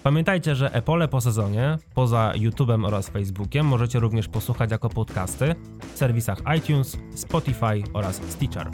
Pamiętajcie, 0.03 0.55
że 0.55 0.73
Epole 0.73 1.09
po 1.09 1.21
sezonie, 1.21 1.79
poza 1.95 2.33
YouTube'em 2.35 2.87
oraz 2.87 3.09
Facebookiem, 3.09 3.67
możecie 3.67 4.01
również 4.01 4.29
posłuchać 4.29 4.71
jako 4.71 4.89
podcasty 4.89 5.55
w 5.95 5.99
serwisach 5.99 6.39
iTunes, 6.59 6.97
Spotify 7.15 7.83
oraz 7.93 8.17
Stitcher. 8.17 8.71